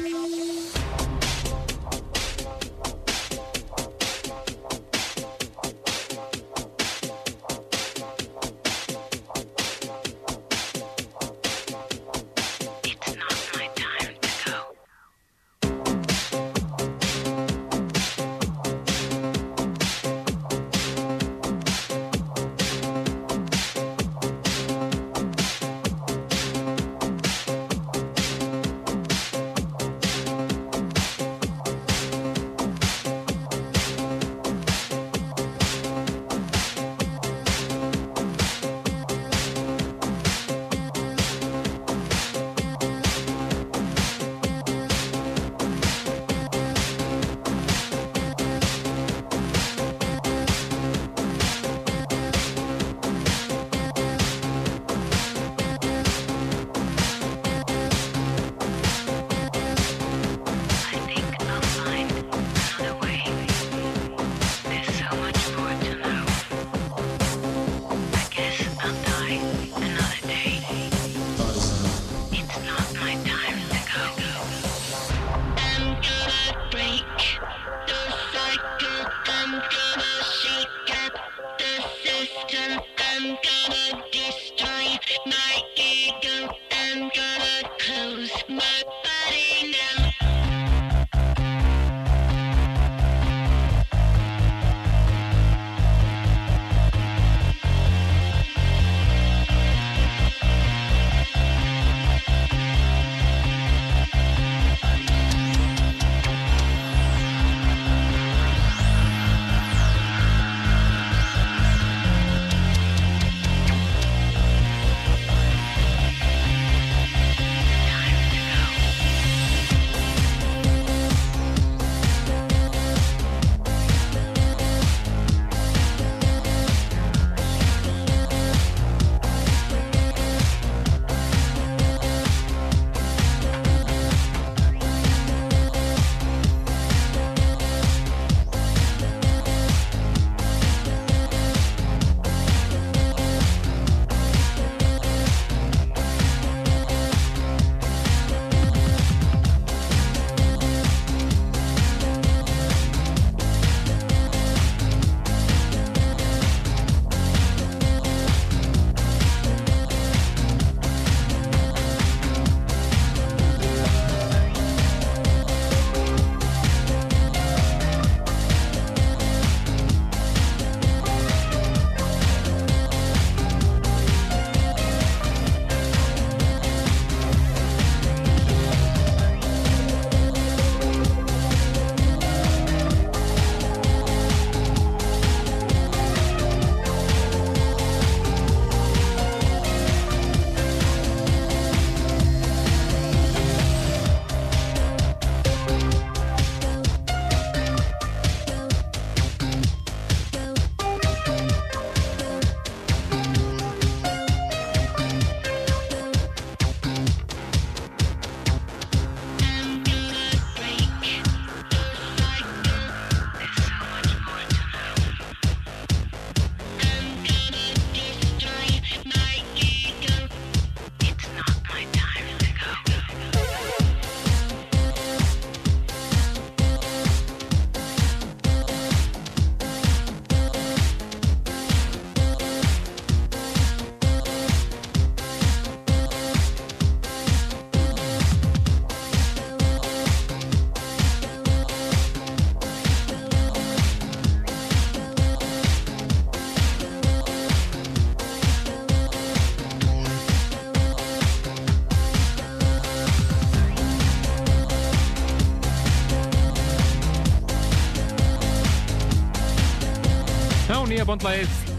[261.08, 261.76] Bondlægið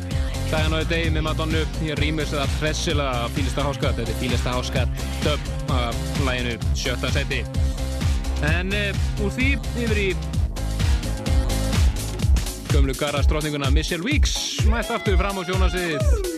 [0.49, 1.59] Daginn á degi með Madonnu.
[1.85, 7.11] Ég rýmur sér það hressilega Fílista Háskat Þetta er Fílista Háskat dub af læginu sjötta
[7.13, 7.43] seti
[8.49, 9.49] En uh, úr því
[9.83, 10.09] yfir í
[12.69, 14.61] gömlu garastrótninguna Michelle Weeks.
[14.69, 16.29] Mætt aftur fram á sjónasviðið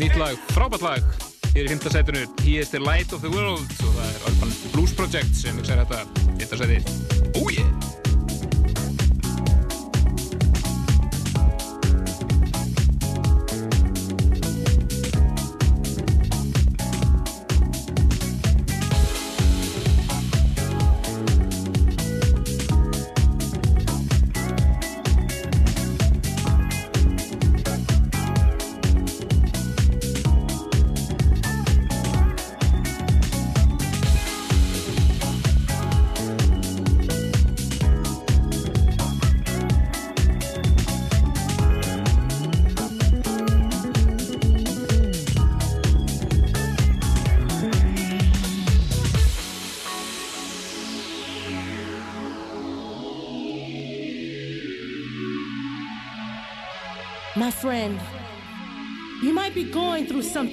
[0.00, 1.10] Nýtt lag, frábært lag.
[1.54, 1.88] Hér í 5.
[1.94, 3.64] setinu He is the light of the world.
[3.80, 6.04] Og það er Urban Blues Project sem mixar þetta
[6.42, 6.58] 5.
[6.64, 7.05] seti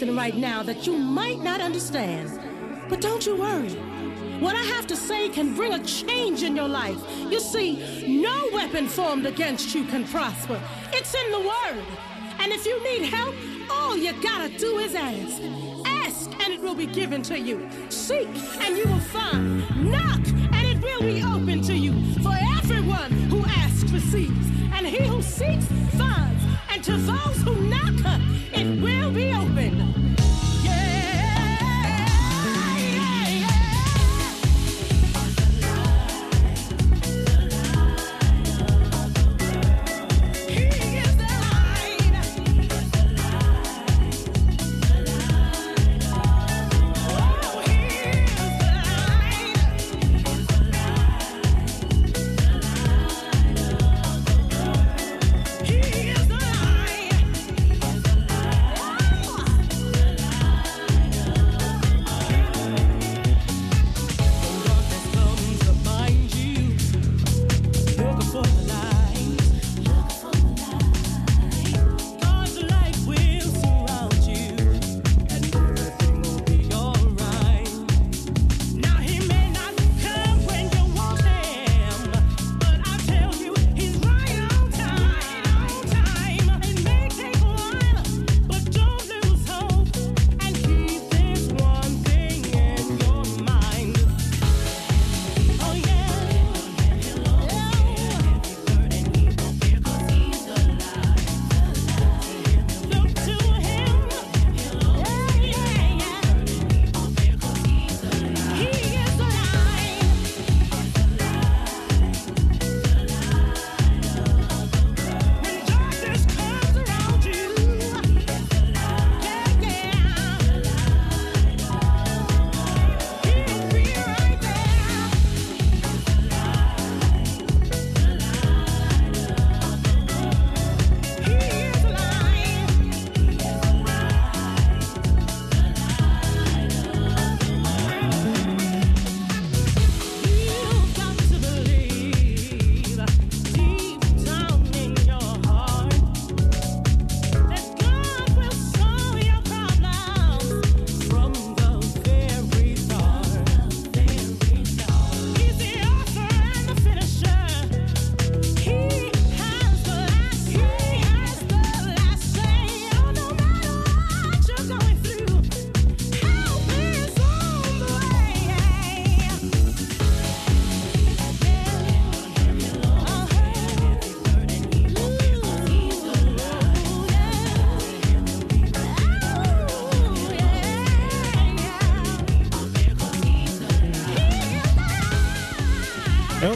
[0.03, 2.29] something right now that you might not understand.
[2.89, 3.69] But don't you worry.
[4.41, 6.97] What I have to say can bring a change in your life.
[7.31, 10.59] You see, no weapon formed against you can prosper.
[10.91, 11.85] It's in the Word.
[12.39, 13.33] And if you need help,
[13.71, 15.41] all you gotta do is ask.
[15.85, 17.69] Ask, and it will be given to you.
[17.87, 18.27] Seek,
[18.59, 19.63] and you will find.
[19.89, 20.23] Knock,
[20.55, 21.93] and it will be open to you.
[22.21, 25.65] For everyone who asks receives, and he who seeks
[25.97, 26.43] finds.
[26.71, 27.83] And to those who knock,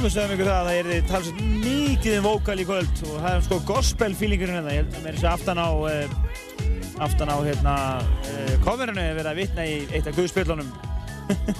[0.08, 3.34] við sögum ykkur það að það er talsett mikið um vókal í kvöld og það
[3.34, 4.76] er sko gospel feelingurinn hérna.
[4.76, 7.74] Ég held að mér er þessi aftan á, uh, aftan á hérna,
[8.32, 10.70] uh, coverinu er verið að vitna í eitt af guðspillunum.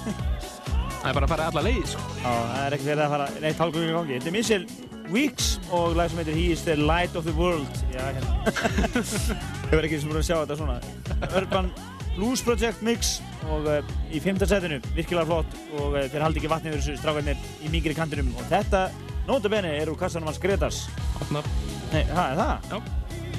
[1.02, 2.06] það er bara að fara alla leið, sko.
[2.22, 4.16] Já, það er ekki verið að fara neitt hálfgöngin í gangi.
[4.16, 4.64] Þetta er Mitchell
[5.12, 7.84] Weeks og lag sem heitir He is the light of the world.
[7.92, 8.32] Já, hérna.
[9.68, 10.80] Hefur ekki sem búin að sjá þetta svona.
[11.34, 11.72] Urban
[12.16, 13.18] Blues Project Mix
[13.52, 16.96] og uh, í fymta setinu, virkilega flott og uh, þeir haldi ekki vatni yfir þessu
[17.02, 18.84] strákarnir í mingri kantinum og þetta,
[19.28, 20.84] nota bene, er úr kassanum hans Gretars.
[21.20, 21.42] Átna.
[21.92, 22.70] Nei, það er það?
[22.70, 22.80] Já.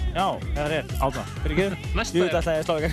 [0.10, 0.94] Já, það er rétt.
[1.06, 1.24] Átna.
[1.44, 1.92] Fyrir ekki?
[1.96, 2.92] Næsta Ég er- veit alltaf að ég slá ekki.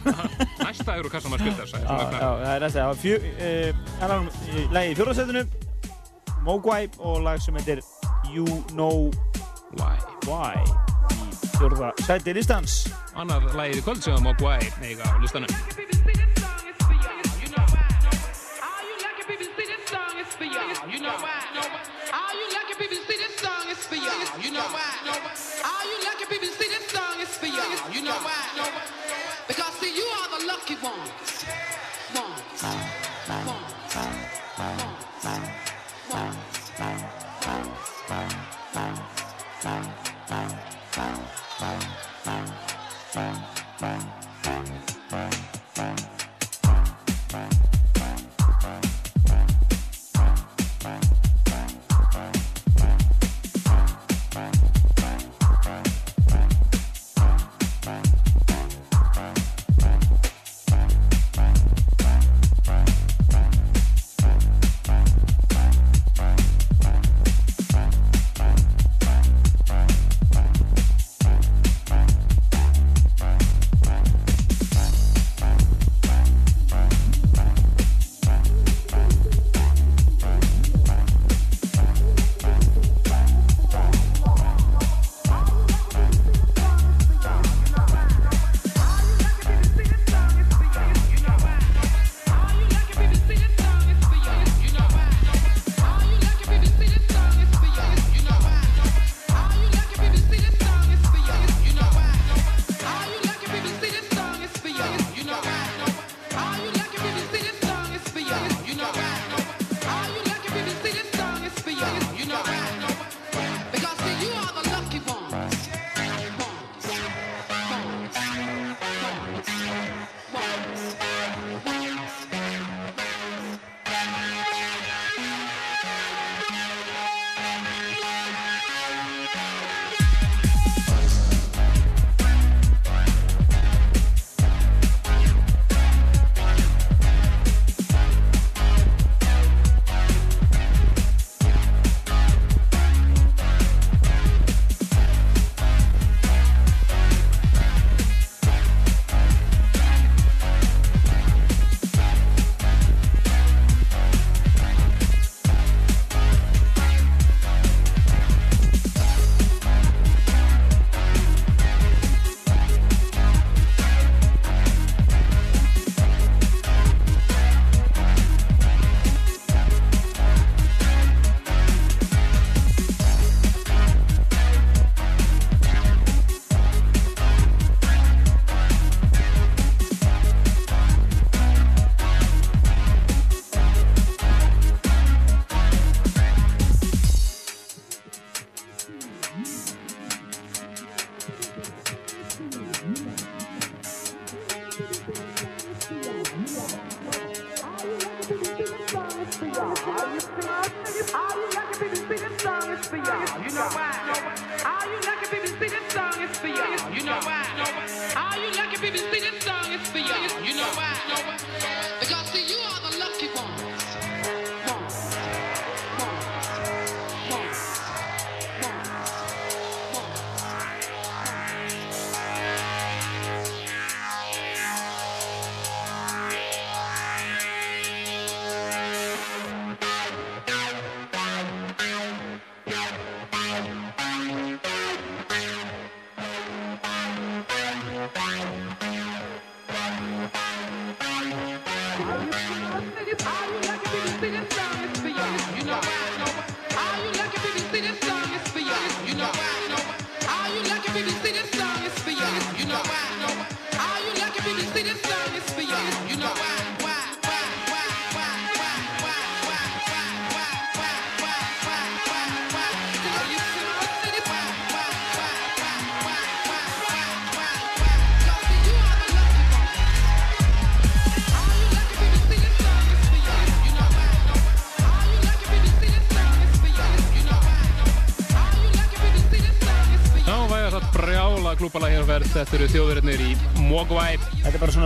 [0.66, 2.80] Næsta eru kassan að skilta þess Já, já, það er næsta.
[2.80, 2.96] Það
[4.00, 5.44] það er í lagi í fjóra setinu,
[6.46, 7.80] Mogwai og lag sem heitir
[8.30, 8.44] You
[8.76, 9.10] Know
[9.80, 9.96] Why.
[10.28, 10.60] Why
[11.16, 12.76] í fjórða sæti listans.
[13.16, 15.50] Annar lagið í kvöld sem Mogwai eiga á listanum.
[21.06, 21.35] You know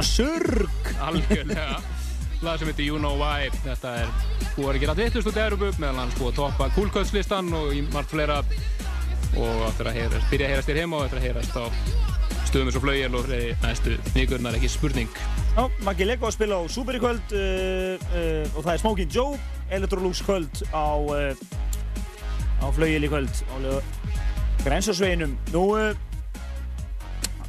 [0.01, 0.71] svona surg.
[1.01, 1.81] Algjörlega.
[2.43, 3.51] Lag sem heitir You Know Why.
[3.65, 4.13] Þetta er
[4.55, 7.83] búið að gera þittust út í Európu, meðal hans búið að toppa kúlköldslistan og í
[7.93, 8.41] margt fleira.
[9.37, 11.65] Og eftir að heyrast, byrja að heyrast þér heima og eftir að heyrast á
[12.49, 13.31] stöðum eins og flaugjel og
[13.63, 15.21] næstu vikurnar ekki spurning.
[15.55, 19.15] Já, Maggi Lego að spila á Super í kvöld uh, uh, og það er Smoking
[19.15, 19.39] Joe,
[19.71, 21.31] Electrolux kvöld á, uh,
[22.59, 23.55] á flaugjel í kvöld á
[24.65, 25.37] Grænsásveginum.
[25.55, 25.67] Nú,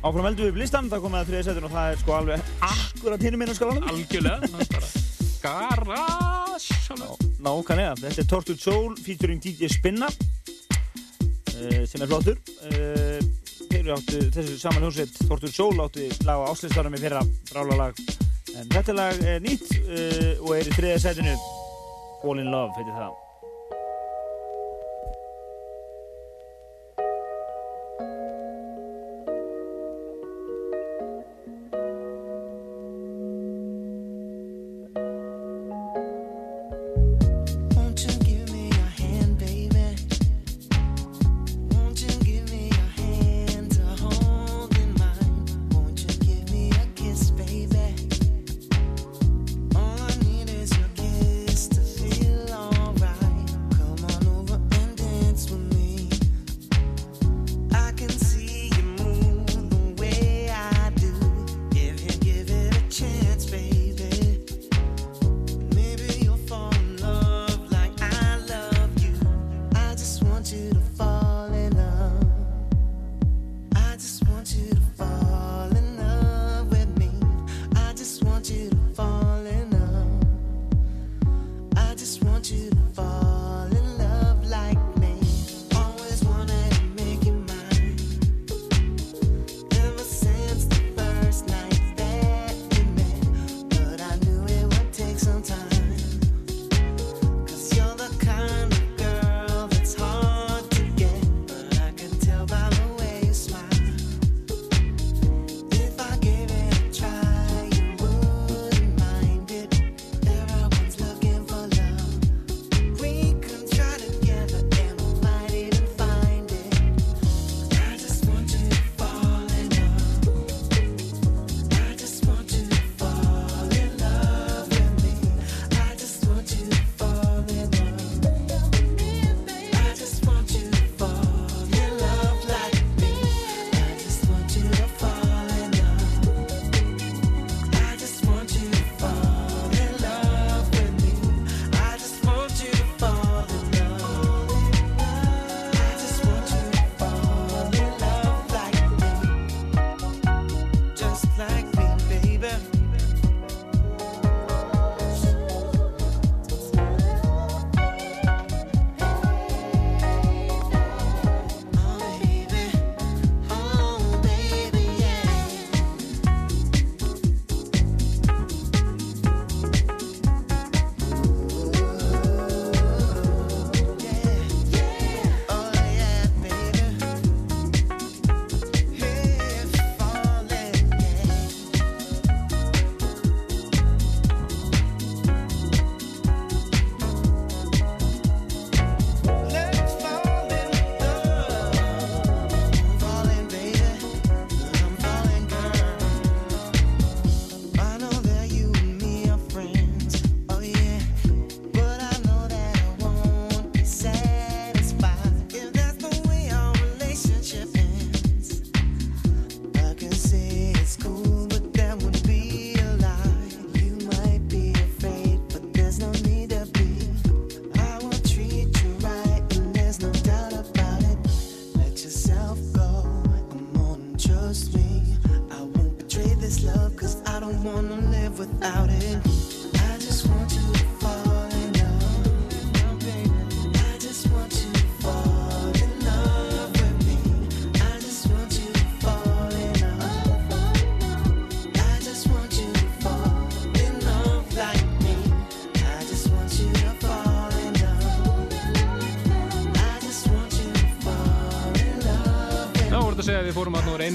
[0.02, 3.26] Áfram heldur við listan, það komið að þriðja setjun og það er sko alveg akkurat
[3.26, 3.84] hinnum innan skalanum.
[3.92, 4.48] Algjörlega.
[5.44, 6.78] Garage.
[7.38, 7.94] Ná, kanniða.
[8.02, 12.42] Þetta er Tortured Soul featuring DJ Spinna uh, sem er flottur.
[12.66, 13.22] Uh,
[13.62, 17.22] þeir áttu, þessu saman hjómsveit Tortured Soul áttu laga áslýstarum í fyrra
[17.52, 18.06] brála lag.
[18.58, 21.38] En þetta lag er nýtt uh, og er í þriðja setjunu
[22.26, 23.14] All in Love, heitir það.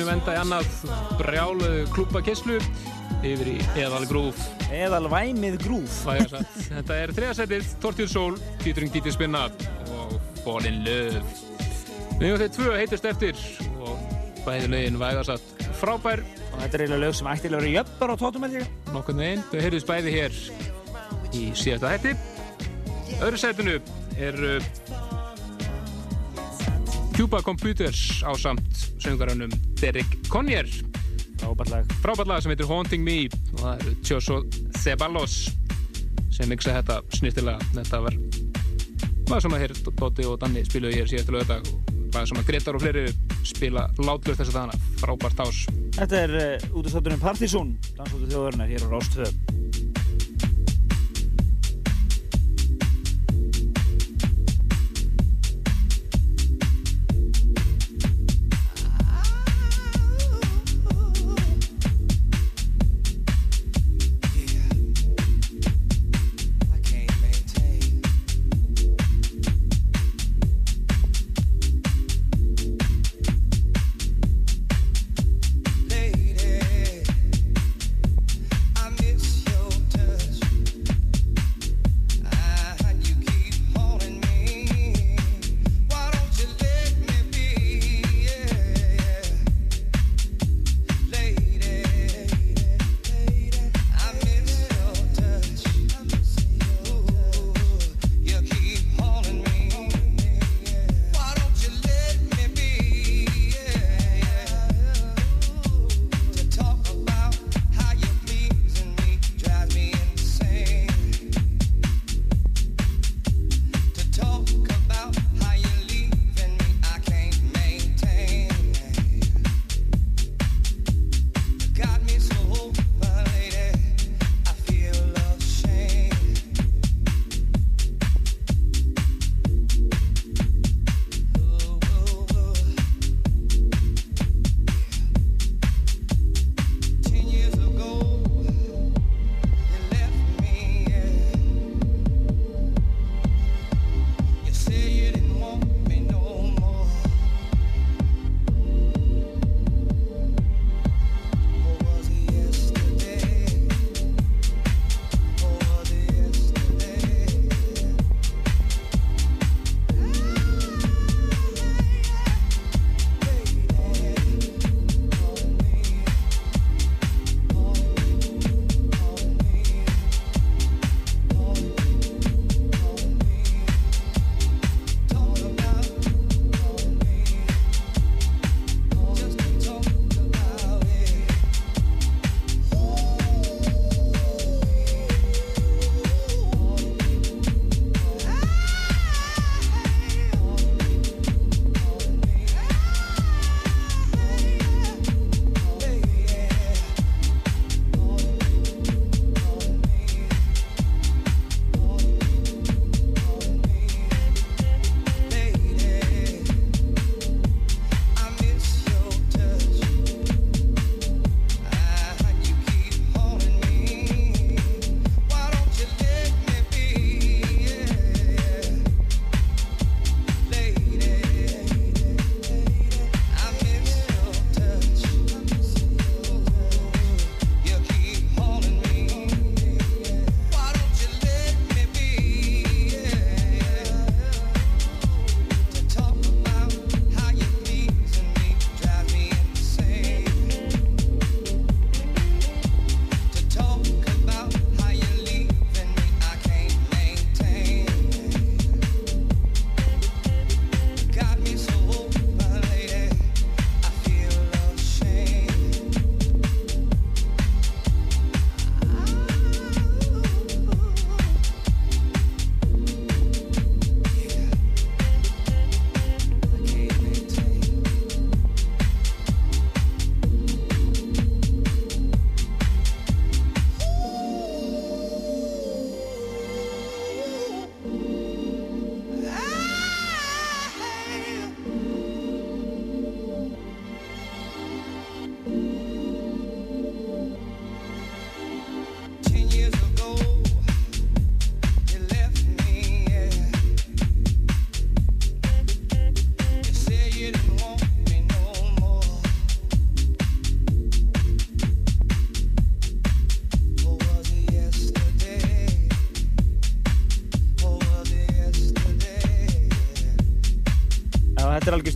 [0.06, 0.66] munum enda í annað
[1.18, 2.60] brjálu eh, klúbakisslu
[3.26, 4.38] yfir í eðal grúf
[4.70, 9.48] eðal væmið grúf þetta er þriðarsætið, Tortjúð Sól Týtring Dítið Spinna
[9.96, 10.14] og
[10.44, 11.42] Bólin Löf
[12.20, 13.42] við og þeir tvö heitust eftir
[13.82, 13.98] og
[14.46, 16.22] bæði lögin væðarsatt frábær.
[16.52, 18.46] Og þetta er eiginlega lög sem ættilega verið jöfnbar á tótum
[18.94, 20.38] nokkurnu einn, þau heyrðist bæði hér
[21.34, 22.14] í síðasta hætti
[23.18, 23.80] öðru sætinu
[24.22, 24.38] er
[27.16, 28.60] Cuba Computers á samt
[29.00, 29.48] söngarannum
[29.80, 30.68] Derek Conyer
[31.40, 33.24] frábært Frábært lag sem heitir Haunting Me.
[33.54, 34.36] Og það eru Tjóso
[34.76, 35.36] Ceballos
[36.28, 38.18] sem miksa þetta snýttilega þetta var
[39.26, 42.48] hvað sem að hér Dóti og Danni spiluði hér síðastu lögadag og hvað sem að
[42.52, 43.08] Gretar og fleiri
[43.48, 45.64] spila látlust þess að það hana frábært ás.
[45.96, 49.55] Þetta er eh, uh, út af státtunum Partizón dansóttu þjóðurnar hér á Rástöðum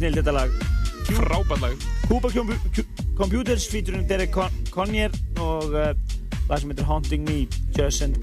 [0.01, 0.53] snill þetta lag.
[1.11, 1.89] Frábært lag.
[2.09, 2.31] Cuba
[3.19, 4.37] Computers fýturinn Derek
[4.73, 5.13] Conyer
[5.43, 5.91] og uh,
[6.49, 7.43] lag sem heitir Haunting Me
[7.77, 8.15] Justin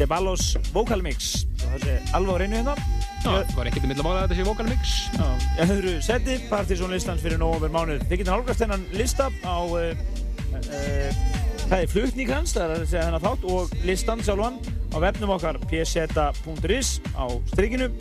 [0.00, 1.44] DeBallos Vocal Mix.
[1.62, 2.74] Það sé alveg á reynu hérna.
[3.24, 4.94] Það var ekkert í milla mála að þetta sé Vocal Mix.
[5.60, 9.58] Ég höfðu setti Partiðsson listans fyrir nógum verð mánuð þið getur hálfgast hennan lista á
[9.62, 10.06] uh,
[10.58, 11.20] uh,
[11.68, 14.58] það er flutník hans það er hennar þátt og listan sjálfan
[14.90, 17.92] á vefnum okkar pseta.is á strikinu.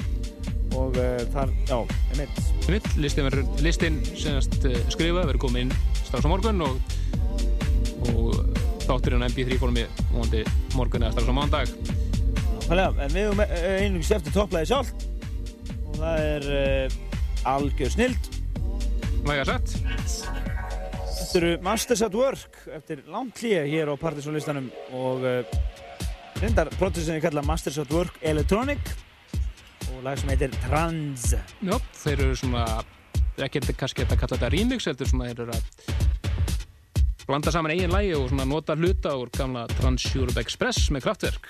[0.73, 0.97] Og
[1.29, 2.02] þar já
[2.63, 5.73] Einmitt, listin, verður- listin senast uh, skrifað verður komið inn
[6.07, 6.77] strax á morgun og,
[8.13, 8.37] og
[8.85, 9.83] þátturinn á MP3 formi
[10.13, 10.43] vonandi
[10.77, 11.73] morgun eða strax á mándag
[12.71, 14.93] að, en við höfum eh, einungis eftir topplæði sjálf
[15.91, 16.97] og það er uh,
[17.53, 18.31] algjör snild
[19.27, 19.75] Væga sett
[21.13, 25.39] Þetta eru Masters at Work eftir langt hlýja hér á Partisan-listanum og uh,
[26.39, 28.79] reyndar prótið sem ég kalla Masters at Work Electronic
[30.03, 31.29] lag sem heitir Trans.
[31.63, 32.65] Já, þeir eru svona
[33.43, 35.63] ekki kannski þetta að kalla þetta remix heldur svona þeir eru að
[37.27, 41.47] blanda saman eigin lægi og svona nota hluta úr gamla Trans Europe Express með kraftverk.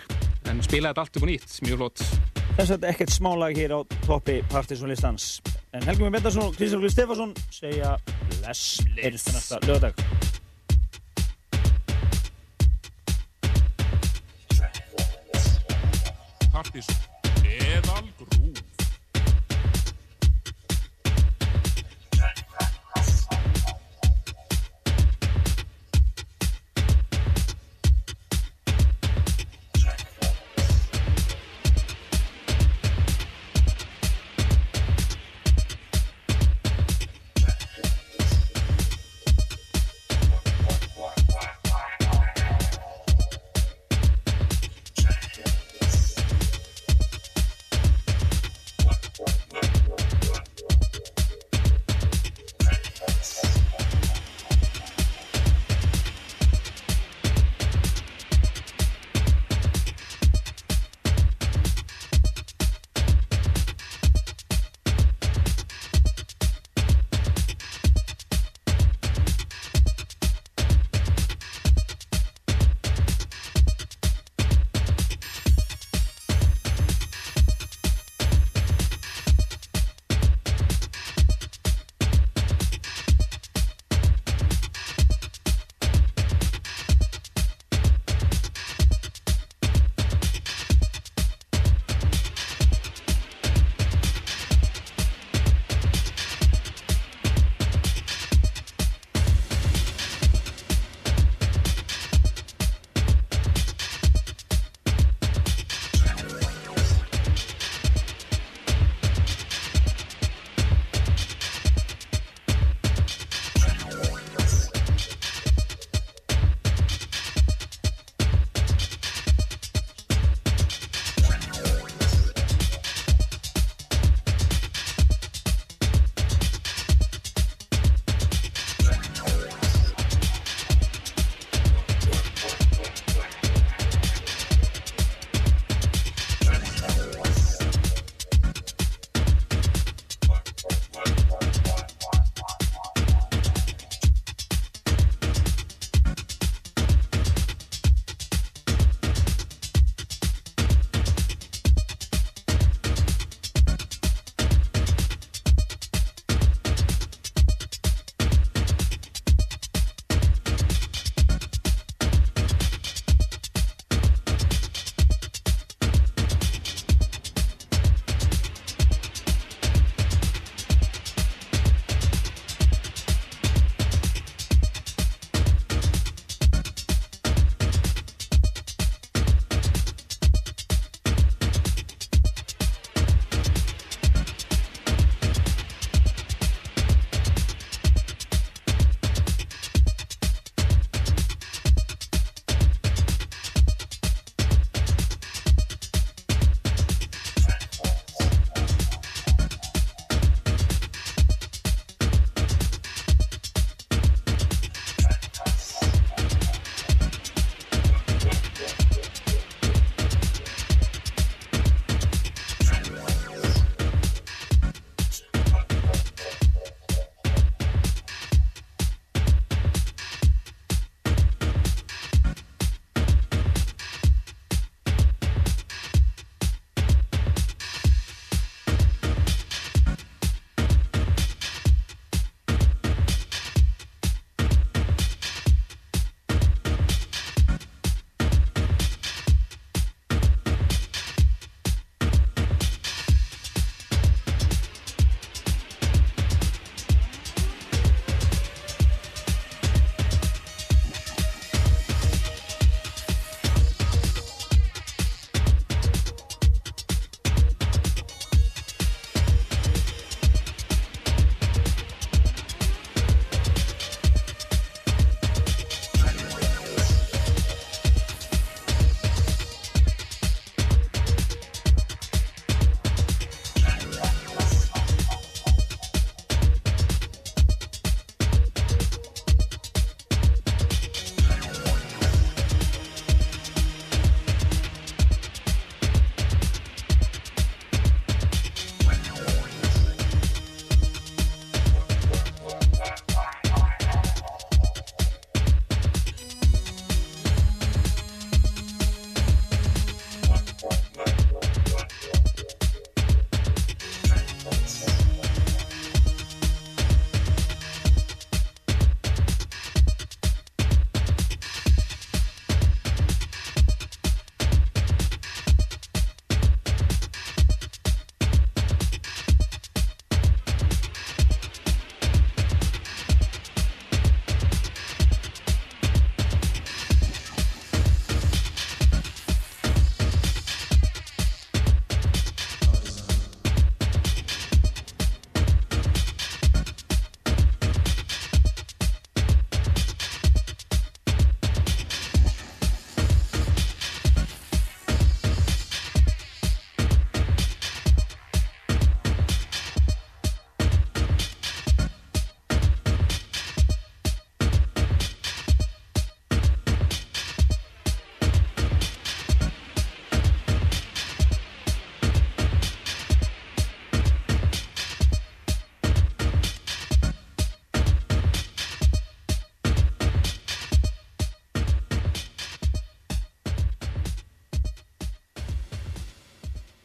[0.51, 2.05] En spila þetta allt upp og nýtt, mjög flott.
[2.53, 5.39] Þess að ekkert smálag hér á toppi Partisan-listans
[5.73, 7.95] en Helgi Mér Bendarsson og Kristján Guði Stefansson segja
[8.37, 9.97] bless, heyrjumst til næsta lögadag
[16.73, 17.12] algrú